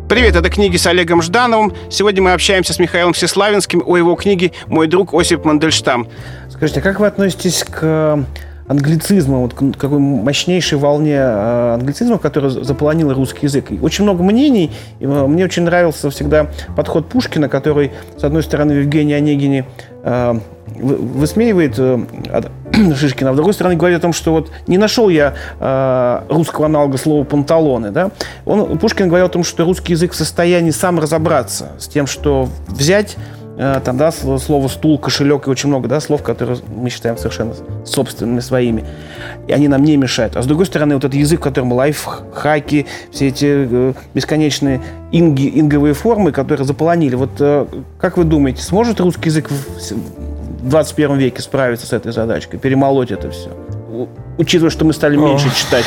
Привет, 0.08 0.36
это 0.36 0.52
книги 0.52 0.78
с 0.78 0.86
Олегом 0.86 1.24
Ждановым. 1.24 1.74
Сегодня 1.90 2.22
мы 2.22 2.34
общаемся 2.34 2.74
с 2.74 2.80
Михаилом 2.80 3.14
Всеславинским 3.14 3.82
о 3.84 3.98
его 3.98 4.14
книге 4.14 4.52
«Мой 4.68 4.86
друг 4.86 5.16
Осип 5.16 5.44
Мандельштам». 5.44 6.08
Скажите, 6.48 6.82
а 6.82 6.84
как 6.84 7.00
вы 7.00 7.08
относитесь 7.08 7.64
к 7.64 8.24
англицизма, 8.72 9.40
вот 9.40 9.54
какой 9.54 10.00
мощнейшей 10.00 10.78
волне 10.78 11.18
э, 11.18 11.74
англицизма, 11.74 12.18
которая 12.18 12.52
заполонила 12.52 13.14
русский 13.14 13.46
язык. 13.46 13.66
очень 13.82 14.06
много 14.06 14.24
мнений. 14.24 14.72
И 15.00 15.06
э, 15.06 15.28
мне 15.28 15.44
очень 15.44 15.64
нравился 15.64 16.10
всегда 16.10 16.48
подход 16.76 17.08
Пушкина, 17.08 17.50
который, 17.50 17.92
с 18.18 18.24
одной 18.24 18.44
стороны, 18.44 18.74
в 18.74 18.78
Евгении 18.80 19.14
Онегине 19.14 19.66
э, 20.04 20.40
высмеивает 20.68 21.76
Шишкина, 22.96 23.32
а 23.32 23.34
с 23.34 23.36
другой 23.36 23.54
стороны 23.54 23.76
говорит 23.76 23.98
о 24.00 24.02
том, 24.02 24.14
что 24.14 24.32
вот 24.32 24.52
не 24.68 24.78
нашел 24.78 25.10
я 25.10 26.24
русского 26.30 26.68
аналога 26.68 26.98
слова 26.98 27.26
«панталоны». 27.26 27.92
Да? 27.92 28.12
Он, 28.46 28.78
Пушкин 28.80 29.10
говорил 29.10 29.26
о 29.26 29.30
том, 29.30 29.44
что 29.44 29.66
русский 29.66 29.94
язык 29.94 30.14
в 30.14 30.16
состоянии 30.16 30.72
сам 30.72 30.98
разобраться 30.98 31.74
с 31.78 31.90
тем, 31.90 32.08
что 32.08 32.48
взять 32.68 33.18
Э, 33.18 33.41
там, 33.62 33.96
да, 33.96 34.12
слово 34.12 34.68
стул, 34.70 34.98
кошелек 34.98 35.46
и 35.46 35.50
очень 35.52 35.70
много, 35.70 35.88
да, 35.88 36.00
слов, 36.00 36.24
которые 36.24 36.58
мы 36.68 36.90
считаем 36.90 37.16
совершенно 37.16 37.54
собственными 37.86 38.40
своими. 38.40 38.84
И 39.48 39.54
они 39.54 39.68
нам 39.68 39.84
не 39.84 39.98
мешают. 39.98 40.36
А 40.36 40.42
с 40.42 40.48
другой 40.48 40.66
стороны, 40.66 40.96
вот 40.96 41.04
этот 41.04 41.14
язык, 41.14 41.42
в 41.42 41.44
котором 41.44 41.72
лайфхаки, 41.74 42.88
все 43.12 43.28
эти 43.28 43.46
э, 43.46 43.94
бесконечные 44.16 44.82
инги, 45.12 45.60
инговые 45.60 45.94
формы, 45.94 46.32
которые 46.32 46.66
заполонили. 46.66 47.14
Вот 47.14 47.32
э, 47.40 47.68
как 48.00 48.18
вы 48.18 48.24
думаете, 48.24 48.64
сможет 48.64 49.00
русский 49.00 49.30
язык 49.30 49.52
в 49.52 50.70
21 50.70 51.18
веке 51.18 51.44
справиться 51.44 51.86
с 51.86 51.94
этой 51.94 52.12
задачкой, 52.14 52.60
перемолоть 52.60 53.12
это 53.12 53.30
все? 53.30 53.56
Учитывая, 54.40 54.72
что 54.72 54.86
мы 54.86 54.94
стали 54.94 55.18
меньше 55.18 55.54
читать 55.56 55.86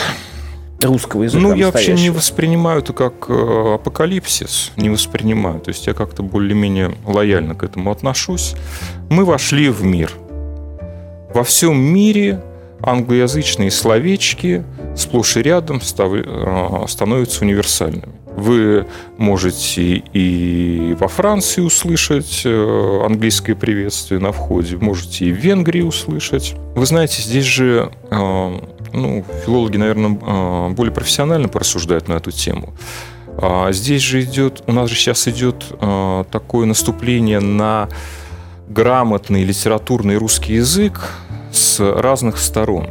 русского 0.84 1.24
языка. 1.24 1.42
Ну, 1.42 1.54
я 1.54 1.66
вообще 1.66 1.94
не 1.94 2.10
воспринимаю 2.10 2.80
это 2.80 2.92
как 2.92 3.26
э, 3.28 3.74
апокалипсис, 3.74 4.72
не 4.76 4.90
воспринимаю. 4.90 5.60
То 5.60 5.70
есть 5.70 5.86
я 5.86 5.94
как-то 5.94 6.22
более-менее 6.22 6.94
лояльно 7.06 7.54
к 7.54 7.62
этому 7.62 7.90
отношусь. 7.90 8.54
Мы 9.10 9.24
вошли 9.24 9.68
в 9.68 9.82
мир. 9.82 10.12
Во 11.34 11.44
всем 11.44 11.76
мире 11.78 12.42
англоязычные 12.80 13.70
словечки 13.70 14.64
сплошь 14.96 15.36
и 15.36 15.42
рядом 15.42 15.80
став, 15.80 16.12
э, 16.12 16.84
становятся 16.88 17.44
универсальными. 17.44 18.12
Вы 18.36 18.86
можете 19.16 20.02
и 20.12 20.96
во 20.98 21.06
Франции 21.06 21.60
услышать 21.60 22.42
э, 22.44 23.00
английское 23.04 23.54
приветствие 23.54 24.20
на 24.20 24.32
входе, 24.32 24.76
можете 24.76 25.26
и 25.26 25.32
в 25.32 25.36
Венгрии 25.36 25.82
услышать. 25.82 26.54
Вы 26.74 26.84
знаете, 26.84 27.22
здесь 27.22 27.44
же 27.44 27.92
ну, 28.94 29.24
филологи, 29.44 29.76
наверное, 29.76 30.18
а, 30.22 30.68
более 30.70 30.92
профессионально 30.92 31.48
порассуждают 31.48 32.08
на 32.08 32.14
эту 32.14 32.30
тему. 32.30 32.72
А 33.36 33.72
здесь 33.72 34.02
же 34.02 34.22
идет, 34.22 34.62
у 34.66 34.72
нас 34.72 34.88
же 34.88 34.96
сейчас 34.96 35.26
идет 35.26 35.66
а, 35.80 36.24
такое 36.24 36.66
наступление 36.66 37.40
на 37.40 37.88
грамотный 38.68 39.44
литературный 39.44 40.16
русский 40.16 40.54
язык 40.54 41.10
с 41.52 41.80
разных 41.80 42.38
сторон. 42.38 42.88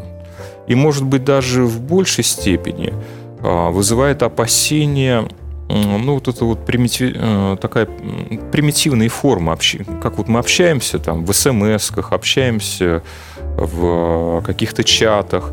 И, 0.67 0.75
может 0.75 1.03
быть, 1.03 1.23
даже 1.23 1.63
в 1.63 1.81
большей 1.81 2.23
степени 2.23 2.93
вызывает 3.41 4.23
опасения 4.23 5.27
ну, 5.67 6.13
вот 6.13 6.29
это 6.29 6.45
вот 6.45 6.65
примитив, 6.65 7.59
такая 7.59 7.85
примитивная 8.51 9.09
форма, 9.09 9.57
как 10.01 10.17
вот 10.17 10.29
мы 10.29 10.39
общаемся 10.39 10.99
там 10.99 11.25
в 11.25 11.33
смс-ках, 11.33 12.13
общаемся 12.13 13.01
в 13.57 14.41
каких-то 14.45 14.83
чатах, 14.83 15.51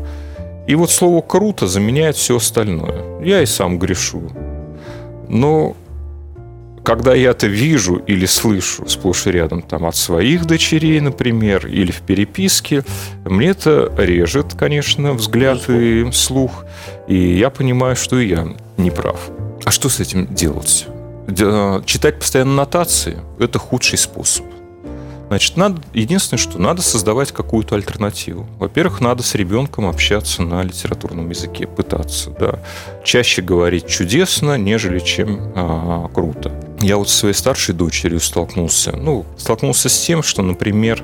и 0.67 0.75
вот 0.75 0.91
слово 0.91 1.21
«круто» 1.21 1.67
заменяет 1.67 2.15
все 2.15 2.37
остальное. 2.37 3.21
Я 3.23 3.41
и 3.41 3.45
сам 3.45 3.79
грешу. 3.79 4.29
Но 5.27 5.75
когда 6.83 7.13
я 7.13 7.31
это 7.31 7.47
вижу 7.47 7.97
или 8.07 8.25
слышу 8.25 8.87
сплошь 8.87 9.27
и 9.27 9.31
рядом 9.31 9.61
там, 9.61 9.85
от 9.85 9.95
своих 9.95 10.45
дочерей, 10.45 10.99
например, 10.99 11.67
или 11.67 11.91
в 11.91 12.01
переписке, 12.01 12.83
мне 13.25 13.49
это 13.49 13.91
режет, 13.97 14.55
конечно, 14.57 15.13
взгляд 15.13 15.69
и 15.69 16.09
слух. 16.11 16.65
И 17.07 17.37
я 17.37 17.49
понимаю, 17.49 17.95
что 17.95 18.19
и 18.19 18.27
я 18.27 18.47
не 18.77 18.91
прав. 18.91 19.29
А 19.63 19.71
что 19.71 19.89
с 19.89 19.99
этим 19.99 20.27
делать? 20.27 20.87
Читать 21.85 22.17
постоянно 22.17 22.55
нотации– 22.55 23.19
это 23.39 23.59
худший 23.59 23.99
способ. 23.99 24.45
Значит, 25.31 25.55
надо, 25.55 25.81
единственное, 25.93 26.39
что 26.39 26.59
надо 26.59 26.81
создавать 26.81 27.31
какую-то 27.31 27.75
альтернативу. 27.75 28.47
Во-первых, 28.59 28.99
надо 28.99 29.23
с 29.23 29.33
ребенком 29.33 29.85
общаться 29.85 30.41
на 30.41 30.61
литературном 30.61 31.29
языке, 31.29 31.67
пытаться, 31.67 32.31
да. 32.31 32.59
Чаще 33.05 33.41
говорить 33.41 33.87
чудесно, 33.87 34.57
нежели 34.57 34.99
чем 34.99 35.53
а, 35.55 36.09
круто. 36.09 36.51
Я 36.81 36.97
вот 36.97 37.07
со 37.07 37.19
своей 37.19 37.33
старшей 37.33 37.73
дочерью 37.73 38.19
столкнулся. 38.19 38.91
Ну, 38.93 39.25
столкнулся 39.37 39.87
с 39.87 39.97
тем, 40.01 40.21
что, 40.21 40.41
например, 40.41 41.01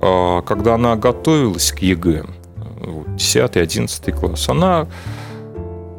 а, 0.00 0.42
когда 0.42 0.76
она 0.76 0.94
готовилась 0.94 1.72
к 1.72 1.80
ЕГЭ, 1.80 2.26
10-11 3.16 4.12
класс, 4.12 4.48
она 4.48 4.86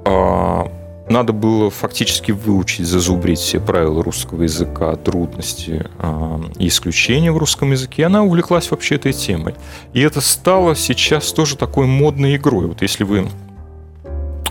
а, 0.05 0.71
надо 1.11 1.33
было 1.33 1.69
фактически 1.69 2.31
выучить, 2.31 2.87
зазубрить 2.87 3.39
все 3.39 3.59
правила 3.59 4.03
русского 4.03 4.43
языка, 4.43 4.95
трудности 4.95 5.85
э, 5.99 6.39
и 6.57 6.67
исключения 6.67 7.31
в 7.31 7.37
русском 7.37 7.71
языке. 7.71 8.03
И 8.03 8.05
она 8.05 8.23
увлеклась 8.23 8.71
вообще 8.71 8.95
этой 8.95 9.13
темой. 9.13 9.55
И 9.93 10.01
это 10.01 10.21
стало 10.21 10.75
сейчас 10.75 11.31
тоже 11.31 11.57
такой 11.57 11.85
модной 11.85 12.35
игрой. 12.37 12.67
Вот 12.67 12.81
если 12.81 13.03
вы 13.03 13.27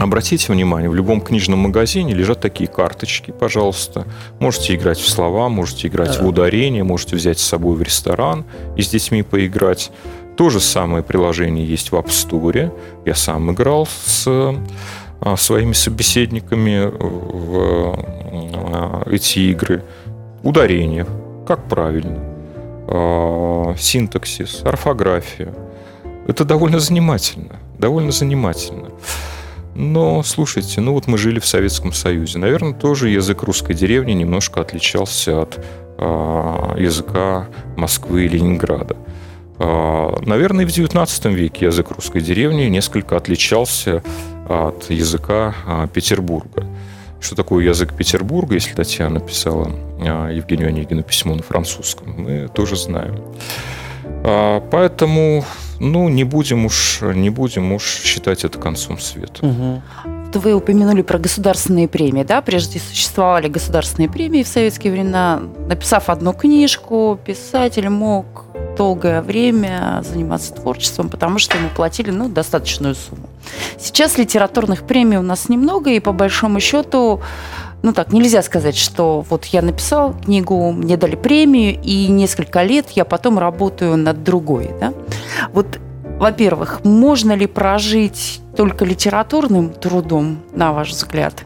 Обратите 0.01 0.51
внимание, 0.51 0.89
в 0.89 0.95
любом 0.95 1.21
книжном 1.21 1.59
магазине 1.59 2.15
лежат 2.15 2.41
такие 2.41 2.71
карточки, 2.71 3.33
пожалуйста. 3.33 4.07
Можете 4.39 4.75
играть 4.75 4.99
в 4.99 5.07
слова, 5.07 5.51
можете 5.51 5.89
играть 5.89 6.19
в 6.19 6.27
ударение, 6.27 6.83
можете 6.85 7.17
взять 7.17 7.39
с 7.39 7.45
собой 7.45 7.77
в 7.77 7.83
ресторан 7.83 8.47
и 8.77 8.83
с 8.83 8.89
детьми 8.89 9.23
поиграть. 9.23 9.93
То 10.39 10.49
же 10.49 10.59
самое 10.59 11.03
приложение 11.03 11.67
есть 11.67 11.93
в 11.93 11.97
App 11.97 12.07
Store. 12.07 12.73
Я 13.05 13.15
сам 13.15 13.53
играл 13.53 13.87
с 13.87 14.25
а, 14.27 14.57
своими 15.37 15.73
собеседниками 15.73 16.91
в 16.91 17.99
а, 18.73 19.03
эти 19.11 19.41
игры. 19.51 19.83
Ударение, 20.43 21.07
как 21.47 21.69
правильно, 21.69 22.19
а, 22.87 23.75
синтаксис, 23.79 24.63
орфография. 24.65 25.55
Это 26.27 26.45
довольно 26.45 26.79
занимательно, 26.79 27.57
довольно 27.79 28.13
занимательно. 28.13 28.91
Но, 29.75 30.23
слушайте, 30.23 30.81
ну 30.81 30.95
вот 30.95 31.07
мы 31.07 31.17
жили 31.17 31.39
в 31.39 31.47
Советском 31.47 31.93
Союзе. 31.93 32.39
Наверное, 32.39 32.75
тоже 32.75 33.09
язык 33.09 33.43
русской 33.43 33.75
деревни 33.75 34.13
немножко 34.13 34.61
отличался 34.61 35.43
от 35.43 35.65
языка 36.79 37.49
Москвы 37.77 38.25
и 38.25 38.29
Ленинграда. 38.29 38.97
Э, 39.59 40.17
наверное, 40.25 40.65
и 40.65 40.67
в 40.67 40.71
XIX 40.71 41.35
веке 41.35 41.67
язык 41.67 41.91
русской 41.91 42.23
деревни 42.23 42.65
несколько 42.65 43.19
отличался 43.19 44.03
от 44.51 44.91
языка 44.91 45.55
э, 45.67 45.87
Петербурга. 45.93 46.67
Что 47.21 47.37
такое 47.37 47.65
язык 47.65 47.95
Петербурга, 47.95 48.55
если 48.55 48.75
Татьяна 48.75 49.21
писала 49.21 49.71
э, 50.01 50.35
Евгению 50.35 50.69
Онегину 50.69 51.03
письмо 51.03 51.35
на 51.35 51.43
французском, 51.43 52.15
мы 52.17 52.49
тоже 52.49 52.77
знаем. 52.77 53.23
Э, 54.25 54.61
поэтому 54.71 55.45
ну, 55.79 56.09
не 56.09 56.25
будем 56.25 56.67
уж, 56.67 57.01
не 57.03 57.31
будем 57.31 57.73
уж 57.73 57.85
считать 57.85 58.45
это 58.45 58.59
концом 58.59 58.99
света. 58.99 59.47
Угу. 59.47 59.83
Вы 60.35 60.55
упомянули 60.55 61.03
про 61.03 61.19
государственные 61.19 61.89
премии, 61.89 62.23
да? 62.23 62.41
Прежде 62.41 62.79
существовали 62.79 63.49
государственные 63.49 64.09
премии 64.09 64.43
в 64.43 64.49
советские 64.49 64.93
времена. 64.93 65.41
Написав 65.67 66.09
одну 66.09 66.33
книжку, 66.33 67.19
писатель 67.25 67.89
мог 67.89 68.45
долгое 68.77 69.23
время 69.23 70.03
заниматься 70.09 70.55
творчеством, 70.55 71.09
потому 71.09 71.39
что 71.39 71.57
ему 71.59 71.69
платили 71.75 72.11
ну, 72.11 72.29
достаточную 72.29 72.95
сумму. 72.95 73.29
Сейчас 73.79 74.19
литературных 74.19 74.87
премий 74.87 75.19
у 75.19 75.23
нас 75.23 75.49
немного, 75.49 75.91
и 75.91 76.01
по 76.01 76.13
большому 76.13 76.61
счету 76.61 77.21
ну 77.83 77.93
так, 77.93 78.13
нельзя 78.13 78.43
сказать, 78.43 78.77
что 78.77 79.25
вот 79.29 79.47
я 79.47 79.63
написал 79.63 80.15
книгу, 80.15 80.71
мне 80.73 80.97
дали 80.97 81.17
премию, 81.17 81.81
и 81.83 82.09
несколько 82.09 82.63
лет 82.63 82.91
я 82.91 83.05
потом 83.05 83.39
работаю 83.39 83.97
над 83.97 84.23
другой. 84.23 84.71
Да? 84.79 84.93
Вот, 85.53 85.79
во-первых, 86.21 86.85
можно 86.85 87.33
ли 87.33 87.47
прожить 87.47 88.43
только 88.55 88.85
литературным 88.85 89.71
трудом, 89.71 90.39
на 90.53 90.73
ваш 90.73 90.91
взгляд? 90.91 91.45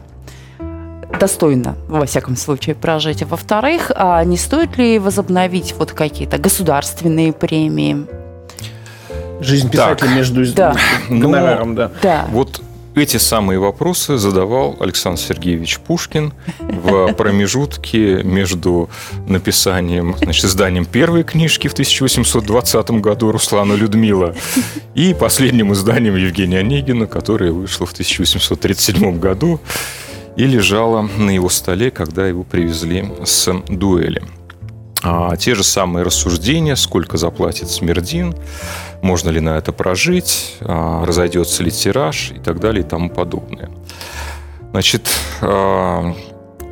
достойно, 1.17 1.77
во 1.87 2.05
всяком 2.05 2.35
случае, 2.35 2.75
прожить. 2.75 3.23
А 3.23 3.25
во-вторых, 3.25 3.89
а 3.95 4.21
не 4.25 4.35
стоит 4.35 4.77
ли 4.77 4.99
возобновить 4.99 5.73
вот 5.77 5.93
какие-то 5.93 6.37
государственные 6.37 7.31
премии? 7.31 8.05
Жизнь 9.39 9.69
писателя 9.69 10.07
так. 10.07 10.15
между 10.17 10.53
да. 10.53 10.75
гонораром, 11.09 11.75
да. 11.75 11.91
да. 12.01 12.25
Вот 12.29 12.61
эти 12.95 13.17
самые 13.17 13.59
вопросы 13.59 14.17
задавал 14.17 14.77
Александр 14.79 15.19
Сергеевич 15.19 15.79
Пушкин 15.79 16.33
в 16.59 17.13
промежутке 17.17 18.23
между 18.23 18.89
написанием, 19.27 20.15
значит, 20.21 20.45
изданием 20.45 20.85
первой 20.85 21.23
книжки 21.23 21.67
в 21.67 21.73
1820 21.73 22.91
году 22.91 23.31
Руслана 23.31 23.73
Людмила 23.73 24.35
и 24.95 25.13
последним 25.13 25.73
изданием 25.73 26.15
Евгения 26.15 26.59
Онегина, 26.59 27.05
которое 27.05 27.51
вышло 27.51 27.85
в 27.85 27.91
1837 27.91 29.19
году 29.19 29.59
и 30.35 30.45
лежало 30.45 31.01
на 31.01 31.29
его 31.29 31.49
столе, 31.49 31.91
когда 31.91 32.27
его 32.27 32.43
привезли 32.43 33.09
с 33.23 33.51
дуэли. 33.69 34.21
А 35.07 35.37
те 35.37 35.53
же 35.53 35.63
самые 35.63 36.03
рассуждения, 36.03 36.75
сколько 36.75 37.17
заплатит 37.17 37.69
Смердин, 37.69 38.35
можно 39.03 39.29
ли 39.29 39.39
на 39.39 39.57
это 39.57 39.71
прожить, 39.71 40.55
а, 40.61 41.05
разойдется 41.05 41.61
ли 41.61 41.69
тираж 41.69 42.31
и 42.35 42.39
так 42.39 42.59
далее 42.59 42.83
и 42.83 42.87
тому 42.87 43.11
подобное. 43.11 43.69
Значит, 44.71 45.07
а, 45.41 46.15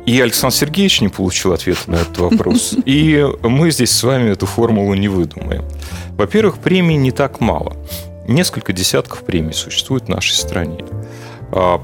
и 0.04 0.20
Александр 0.20 0.56
Сергеевич 0.56 1.00
не 1.00 1.08
получил 1.08 1.52
ответа 1.52 1.88
на 1.88 1.94
этот 1.94 2.18
вопрос. 2.18 2.74
И 2.84 3.24
мы 3.42 3.70
здесь 3.70 3.90
с 3.90 4.02
вами 4.02 4.30
эту 4.30 4.44
формулу 4.44 4.92
не 4.92 5.08
выдумаем. 5.08 5.64
Во-первых, 6.18 6.58
премий 6.58 6.96
не 6.96 7.10
так 7.10 7.40
мало. 7.40 7.74
Несколько 8.28 8.74
десятков 8.74 9.24
премий 9.24 9.54
существует 9.54 10.04
в 10.04 10.08
нашей 10.08 10.32
стране. 10.32 10.84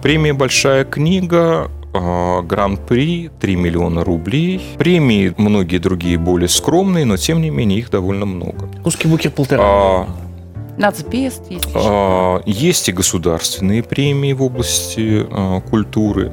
Премия 0.03 0.35
«Большая 0.35 0.85
книга» 0.85 1.71
Гран-при 1.93 3.31
3 3.41 3.57
миллиона 3.57 4.05
рублей. 4.05 4.61
Премии 4.79 5.35
многие 5.37 5.79
другие 5.79 6.19
более 6.19 6.49
скромные, 6.49 7.05
но 7.05 7.17
тем 7.17 7.41
не 7.43 7.51
менее 7.51 7.79
их 7.81 7.91
довольно 7.91 8.27
много. 8.27 8.69
Русский 8.85 9.09
букер 9.09 9.31
полтора. 9.31 9.63
А, 9.65 10.09
Нацбест 10.79 11.51
есть. 11.51 11.69
А, 11.75 12.41
есть 12.47 12.89
и 12.89 12.93
государственные 12.93 13.83
премии 13.83 14.33
в 14.33 14.43
области 14.43 15.27
а, 15.31 15.61
культуры. 15.61 16.33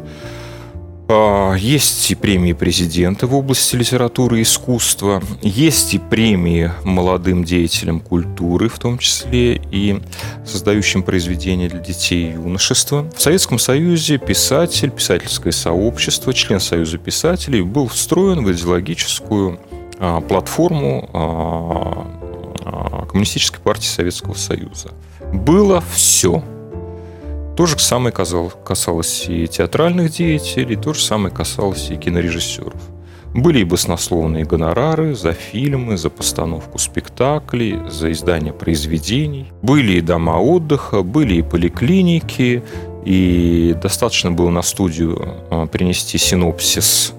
А, 1.10 1.54
есть 1.54 2.12
и 2.12 2.16
премии 2.16 2.54
президента 2.54 3.28
в 3.28 3.36
области 3.36 3.76
литературы 3.76 4.40
и 4.40 4.42
искусства, 4.42 5.24
есть 5.42 5.94
и 5.94 6.00
премии 6.00 6.72
молодым 6.84 7.46
деятелям 7.46 8.02
культуры, 8.02 8.68
в 8.68 8.78
том 8.78 8.98
числе 8.98 9.56
и 9.72 10.02
создающим 10.46 11.04
произведения 11.04 11.70
для 11.70 11.80
детей 11.80 12.30
и 12.30 12.34
юношества. 12.34 13.10
В 13.16 13.22
Советском 13.22 13.58
Союзе 13.58 14.18
писатель, 14.18 14.92
писательское 14.92 15.54
сообщество, 15.54 16.34
член 16.34 16.60
Союза 16.60 16.98
писателей 16.98 17.62
был 17.62 17.88
встроен 17.88 18.44
в 18.44 18.52
идеологическую 18.52 19.60
а, 20.00 20.20
платформу 20.22 21.10
а, 21.14 23.06
Коммунистической 23.10 23.62
партии 23.62 23.88
Советского 23.88 24.34
Союза. 24.34 24.92
Было 25.32 25.82
все– 25.94 26.44
то 27.58 27.66
же 27.66 27.80
самое 27.80 28.14
касалось 28.14 29.26
и 29.28 29.48
театральных 29.48 30.12
деятелей, 30.12 30.76
то 30.76 30.94
же 30.94 31.02
самое 31.02 31.34
касалось 31.34 31.90
и 31.90 31.96
кинорежиссеров. 31.96 32.80
Были 33.34 33.62
и 33.62 33.64
баснословные 33.64 34.46
гонорары 34.46 35.16
за 35.16 35.34
фильмы, 35.34 35.98
за 35.98 36.12
постановку 36.12 36.78
спектаклей, 36.78 37.80
за 37.90 38.12
издание 38.12 38.54
произведений. 38.54 39.52
Были 39.64 39.94
и 39.94 40.02
дома 40.02 40.38
отдыха, 40.40 41.02
были 41.02 41.36
и 41.36 41.42
поликлиники, 41.42 42.64
и 43.06 43.76
достаточно 43.82 44.32
было 44.32 44.52
на 44.52 44.62
студию 44.62 45.20
а, 45.50 45.66
принести 45.66 46.20
синопсис 46.20 47.14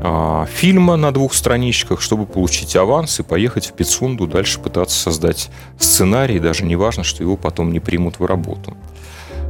а, 0.00 0.46
фильма 0.46 0.94
на 0.94 1.10
двух 1.10 1.34
страничках, 1.34 2.00
чтобы 2.00 2.26
получить 2.26 2.76
аванс 2.76 3.18
и 3.18 3.24
поехать 3.24 3.66
в 3.66 3.72
Пицунду 3.72 4.28
дальше 4.28 4.60
пытаться 4.60 4.96
создать 4.96 5.50
сценарий, 5.76 6.38
даже 6.38 6.64
не 6.64 6.76
важно, 6.76 7.02
что 7.02 7.24
его 7.24 7.36
потом 7.36 7.72
не 7.72 7.80
примут 7.80 8.20
в 8.20 8.24
работу. 8.26 8.76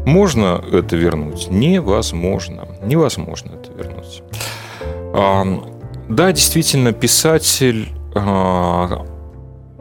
Можно 0.07 0.65
это 0.73 0.97
вернуть? 0.97 1.49
Невозможно. 1.51 2.67
Невозможно 2.83 3.53
это 3.53 3.73
вернуть. 3.73 4.23
Да, 6.09 6.33
действительно, 6.33 6.93
писатель 6.93 7.89
а, 8.15 9.05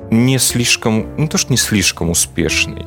не 0.09 0.39
слишком, 0.39 1.15
ну 1.17 1.27
то, 1.27 1.37
что 1.37 1.51
не 1.51 1.57
слишком 1.57 2.09
успешный, 2.09 2.85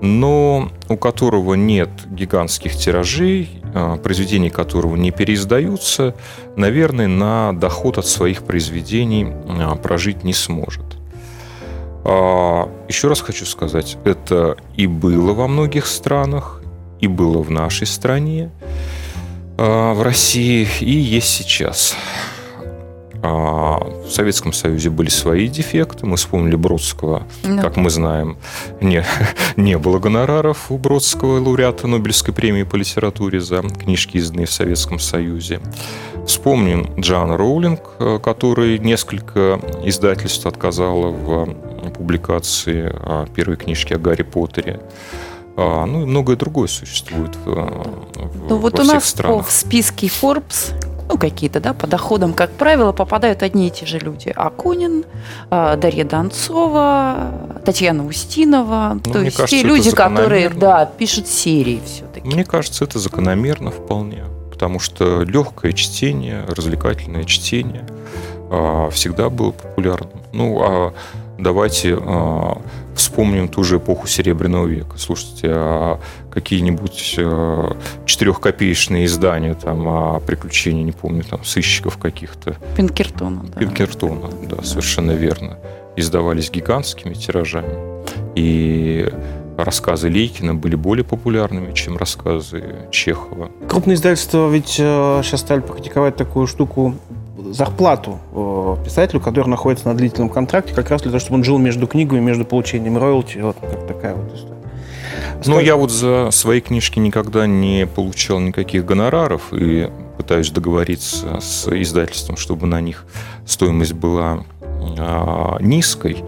но 0.00 0.70
у 0.88 0.96
которого 0.96 1.54
нет 1.54 1.90
гигантских 2.06 2.74
тиражей, 2.74 3.60
а, 3.74 3.96
произведений 3.98 4.48
которого 4.48 4.96
не 4.96 5.10
переиздаются, 5.10 6.14
наверное, 6.56 7.08
на 7.08 7.52
доход 7.52 7.98
от 7.98 8.06
своих 8.06 8.42
произведений 8.44 9.26
а, 9.46 9.76
прожить 9.76 10.24
не 10.24 10.32
сможет. 10.32 10.84
Еще 12.04 13.08
раз 13.08 13.20
хочу 13.20 13.44
сказать, 13.44 13.98
это 14.04 14.56
и 14.76 14.86
было 14.86 15.34
во 15.34 15.46
многих 15.46 15.86
странах, 15.86 16.57
и 17.00 17.06
было 17.06 17.42
в 17.42 17.50
нашей 17.50 17.86
стране, 17.86 18.50
а, 19.56 19.94
в 19.94 20.02
России, 20.02 20.68
и 20.80 20.90
есть 20.90 21.28
сейчас. 21.28 21.96
А, 23.20 23.78
в 23.80 24.10
Советском 24.10 24.52
Союзе 24.52 24.90
были 24.90 25.08
свои 25.08 25.48
дефекты. 25.48 26.06
Мы 26.06 26.16
вспомнили 26.16 26.54
Бродского. 26.54 27.24
Да. 27.42 27.62
Как 27.62 27.76
мы 27.76 27.90
знаем, 27.90 28.38
не, 28.80 29.04
не 29.56 29.76
было 29.76 29.98
гонораров 29.98 30.70
у 30.70 30.78
Бродского, 30.78 31.40
лауреата 31.40 31.88
Нобелевской 31.88 32.32
премии 32.32 32.62
по 32.62 32.76
литературе 32.76 33.40
за 33.40 33.62
книжки, 33.62 34.18
изданные 34.18 34.46
в 34.46 34.52
Советском 34.52 35.00
Союзе. 35.00 35.60
Вспомним 36.26 37.00
Джан 37.00 37.32
Роулинг, 37.32 37.80
э, 37.98 38.20
который 38.22 38.78
несколько 38.78 39.60
издательств 39.82 40.46
отказала 40.46 41.08
в 41.08 41.54
публикации 41.90 42.92
а, 42.94 43.26
первой 43.26 43.56
книжки 43.56 43.94
о 43.94 43.98
Гарри 43.98 44.22
Поттере. 44.22 44.80
А, 45.60 45.86
ну 45.86 46.02
и 46.02 46.06
многое 46.06 46.36
другое 46.36 46.68
существует 46.68 47.34
в, 47.34 47.52
в, 47.52 48.48
ну, 48.48 48.58
вот 48.58 48.74
во 48.74 48.80
у 48.80 48.82
всех 48.84 48.94
нас 48.94 49.04
странах. 49.06 49.48
в 49.48 49.50
списке 49.50 50.06
Forbes 50.06 50.72
ну, 51.08 51.18
какие-то, 51.18 51.58
да, 51.58 51.72
по 51.72 51.88
доходам, 51.88 52.32
как 52.32 52.52
правило, 52.52 52.92
попадают 52.92 53.42
одни 53.42 53.66
и 53.66 53.70
те 53.70 53.84
же 53.84 53.98
люди. 53.98 54.32
Акунин, 54.36 55.04
а, 55.50 55.74
Дарья 55.74 56.04
Донцова, 56.04 57.32
Татьяна 57.64 58.06
Устинова. 58.06 59.00
Ну, 59.04 59.12
то 59.12 59.20
есть 59.20 59.36
кажется, 59.36 59.56
те 59.56 59.66
люди, 59.66 59.90
которые, 59.90 60.48
да, 60.50 60.86
пишут 60.86 61.26
серии 61.26 61.80
все-таки. 61.84 62.28
Мне 62.28 62.44
кажется, 62.44 62.84
это 62.84 63.00
закономерно 63.00 63.72
вполне. 63.72 64.24
Потому 64.52 64.78
что 64.78 65.22
легкое 65.22 65.72
чтение, 65.72 66.44
развлекательное 66.46 67.24
чтение 67.24 67.84
а, 68.48 68.90
всегда 68.90 69.28
было 69.28 69.50
популярным. 69.50 70.20
Ну, 70.32 70.60
а 70.62 70.94
давайте 71.38 71.98
вспомним 72.98 73.48
ту 73.48 73.64
же 73.64 73.78
эпоху 73.78 74.06
Серебряного 74.06 74.66
века. 74.66 74.98
Слушайте, 74.98 75.48
а 75.50 76.00
какие-нибудь 76.30 77.14
а, 77.18 77.76
четырехкопеечные 78.04 79.06
издания 79.06 79.54
там 79.54 79.88
о 79.88 80.20
приключении, 80.20 80.82
не 80.82 80.92
помню, 80.92 81.24
там 81.24 81.44
сыщиков 81.44 81.98
каких-то. 81.98 82.56
Пинкертона, 82.76 83.44
да. 83.54 83.60
Пинкертона, 83.60 84.30
да, 84.48 84.62
совершенно 84.62 85.12
верно. 85.12 85.58
Издавались 85.96 86.50
гигантскими 86.50 87.14
тиражами. 87.14 88.04
И 88.34 89.10
рассказы 89.56 90.08
Лейкина 90.08 90.54
были 90.54 90.76
более 90.76 91.04
популярными, 91.04 91.72
чем 91.72 91.96
рассказы 91.96 92.88
Чехова. 92.90 93.50
Крупные 93.68 93.96
издательства 93.96 94.48
ведь 94.48 94.76
э, 94.78 95.20
сейчас 95.24 95.40
стали 95.40 95.60
практиковать 95.60 96.16
такую 96.16 96.46
штуку 96.46 96.94
зарплату 97.52 98.18
э, 98.32 98.76
писателю, 98.84 99.20
который 99.20 99.48
находится 99.48 99.88
на 99.88 99.94
длительном 99.94 100.28
контракте, 100.28 100.74
как 100.74 100.90
раз 100.90 101.02
для 101.02 101.10
того, 101.10 101.20
чтобы 101.20 101.36
он 101.36 101.44
жил 101.44 101.58
между 101.58 101.86
книгами, 101.86 102.20
между 102.20 102.44
получением 102.44 102.98
роялти. 102.98 103.38
Вот 103.38 103.56
как 103.60 103.86
такая 103.86 104.14
вот 104.14 104.34
история. 104.34 104.58
Ну, 105.46 105.60
я 105.60 105.76
вот 105.76 105.90
за 105.90 106.30
свои 106.32 106.60
книжки 106.60 106.98
никогда 106.98 107.46
не 107.46 107.86
получал 107.86 108.40
никаких 108.40 108.84
гонораров 108.84 109.52
и 109.52 109.90
пытаюсь 110.16 110.50
договориться 110.50 111.38
с 111.40 111.68
издательством, 111.68 112.36
чтобы 112.36 112.66
на 112.66 112.80
них 112.80 113.06
стоимость 113.46 113.92
была 113.92 114.44
а, 114.98 115.58
низкой. 115.60 116.24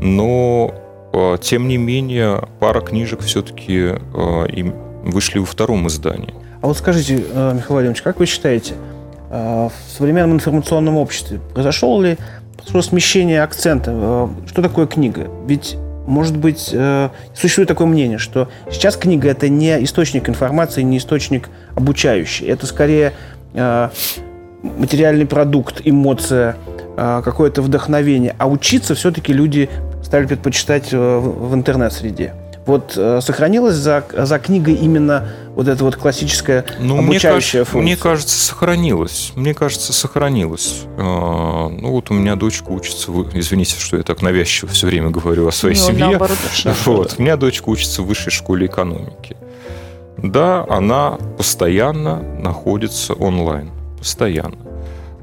Но, 0.00 0.74
а, 1.12 1.38
тем 1.38 1.68
не 1.68 1.76
менее, 1.76 2.48
пара 2.58 2.80
книжек 2.80 3.20
все-таки 3.20 3.94
а, 4.14 4.46
вышли 5.04 5.38
во 5.38 5.46
втором 5.46 5.86
издании. 5.86 6.34
А 6.62 6.68
вот 6.68 6.78
скажите, 6.78 7.24
э, 7.28 7.52
Михаил 7.54 7.72
Владимирович, 7.74 8.02
как 8.02 8.20
вы 8.20 8.26
считаете, 8.26 8.74
в 9.32 9.72
современном 9.96 10.34
информационном 10.34 10.96
обществе 10.96 11.40
произошло 11.54 12.00
ли 12.02 12.18
произошло 12.56 12.82
смещение 12.82 13.42
акцента? 13.42 13.90
Э, 13.94 14.28
Что 14.46 14.62
такое 14.62 14.86
книга? 14.86 15.28
Ведь 15.46 15.76
может 16.06 16.36
быть, 16.36 16.70
э, 16.72 17.10
существует 17.34 17.68
такое 17.68 17.86
мнение, 17.86 18.18
что 18.18 18.48
сейчас 18.70 18.96
книга 18.96 19.28
это 19.28 19.48
не 19.48 19.82
источник 19.84 20.28
информации, 20.28 20.82
не 20.82 20.98
источник 20.98 21.48
обучающий. 21.76 22.46
Это 22.46 22.66
скорее 22.66 23.12
э, 23.54 23.88
материальный 24.62 25.26
продукт, 25.26 25.80
эмоция, 25.84 26.56
э, 26.96 27.22
какое-то 27.24 27.62
вдохновение. 27.62 28.34
А 28.38 28.48
учиться 28.48 28.94
все-таки 28.94 29.32
люди 29.32 29.70
стали 30.02 30.26
предпочитать 30.26 30.88
э, 30.92 31.18
в 31.18 31.54
интернет-среде. 31.54 32.34
Вот 32.64 32.94
э, 32.96 33.20
сохранилась 33.20 33.74
за, 33.74 34.04
за 34.12 34.38
книгой 34.38 34.74
именно 34.74 35.28
вот 35.56 35.66
эта 35.66 35.82
вот 35.82 35.96
классическая 35.96 36.64
Ну, 36.78 36.96
мне, 36.98 37.06
обучающая 37.16 37.60
кажется, 37.60 37.64
функция? 37.72 37.82
мне 37.82 37.96
кажется, 37.96 38.40
сохранилось. 38.44 39.32
Мне 39.34 39.52
кажется, 39.54 39.92
сохранилось. 39.92 40.82
А, 40.96 41.68
Ну, 41.68 41.90
вот 41.90 42.10
у 42.10 42.14
меня 42.14 42.36
дочка 42.36 42.68
учится... 42.70 43.10
в- 43.10 43.36
Извините, 43.36 43.74
что 43.80 43.96
я 43.96 44.04
так 44.04 44.22
навязчиво 44.22 44.70
все 44.70 44.86
время 44.86 45.10
говорю 45.10 45.48
о 45.48 45.52
своей 45.52 45.76
Ну, 45.76 45.86
семье. 45.88 46.06
наоборот, 46.10 46.38
Вот. 46.86 47.14
У 47.18 47.22
меня 47.22 47.36
дочка 47.36 47.68
учится 47.68 48.02
в 48.02 48.06
высшей 48.06 48.30
школе 48.30 48.66
экономики. 48.66 49.36
Да, 50.18 50.64
она 50.68 51.18
постоянно 51.36 52.22
находится 52.38 53.14
онлайн. 53.14 53.70
Постоянно. 53.98 54.56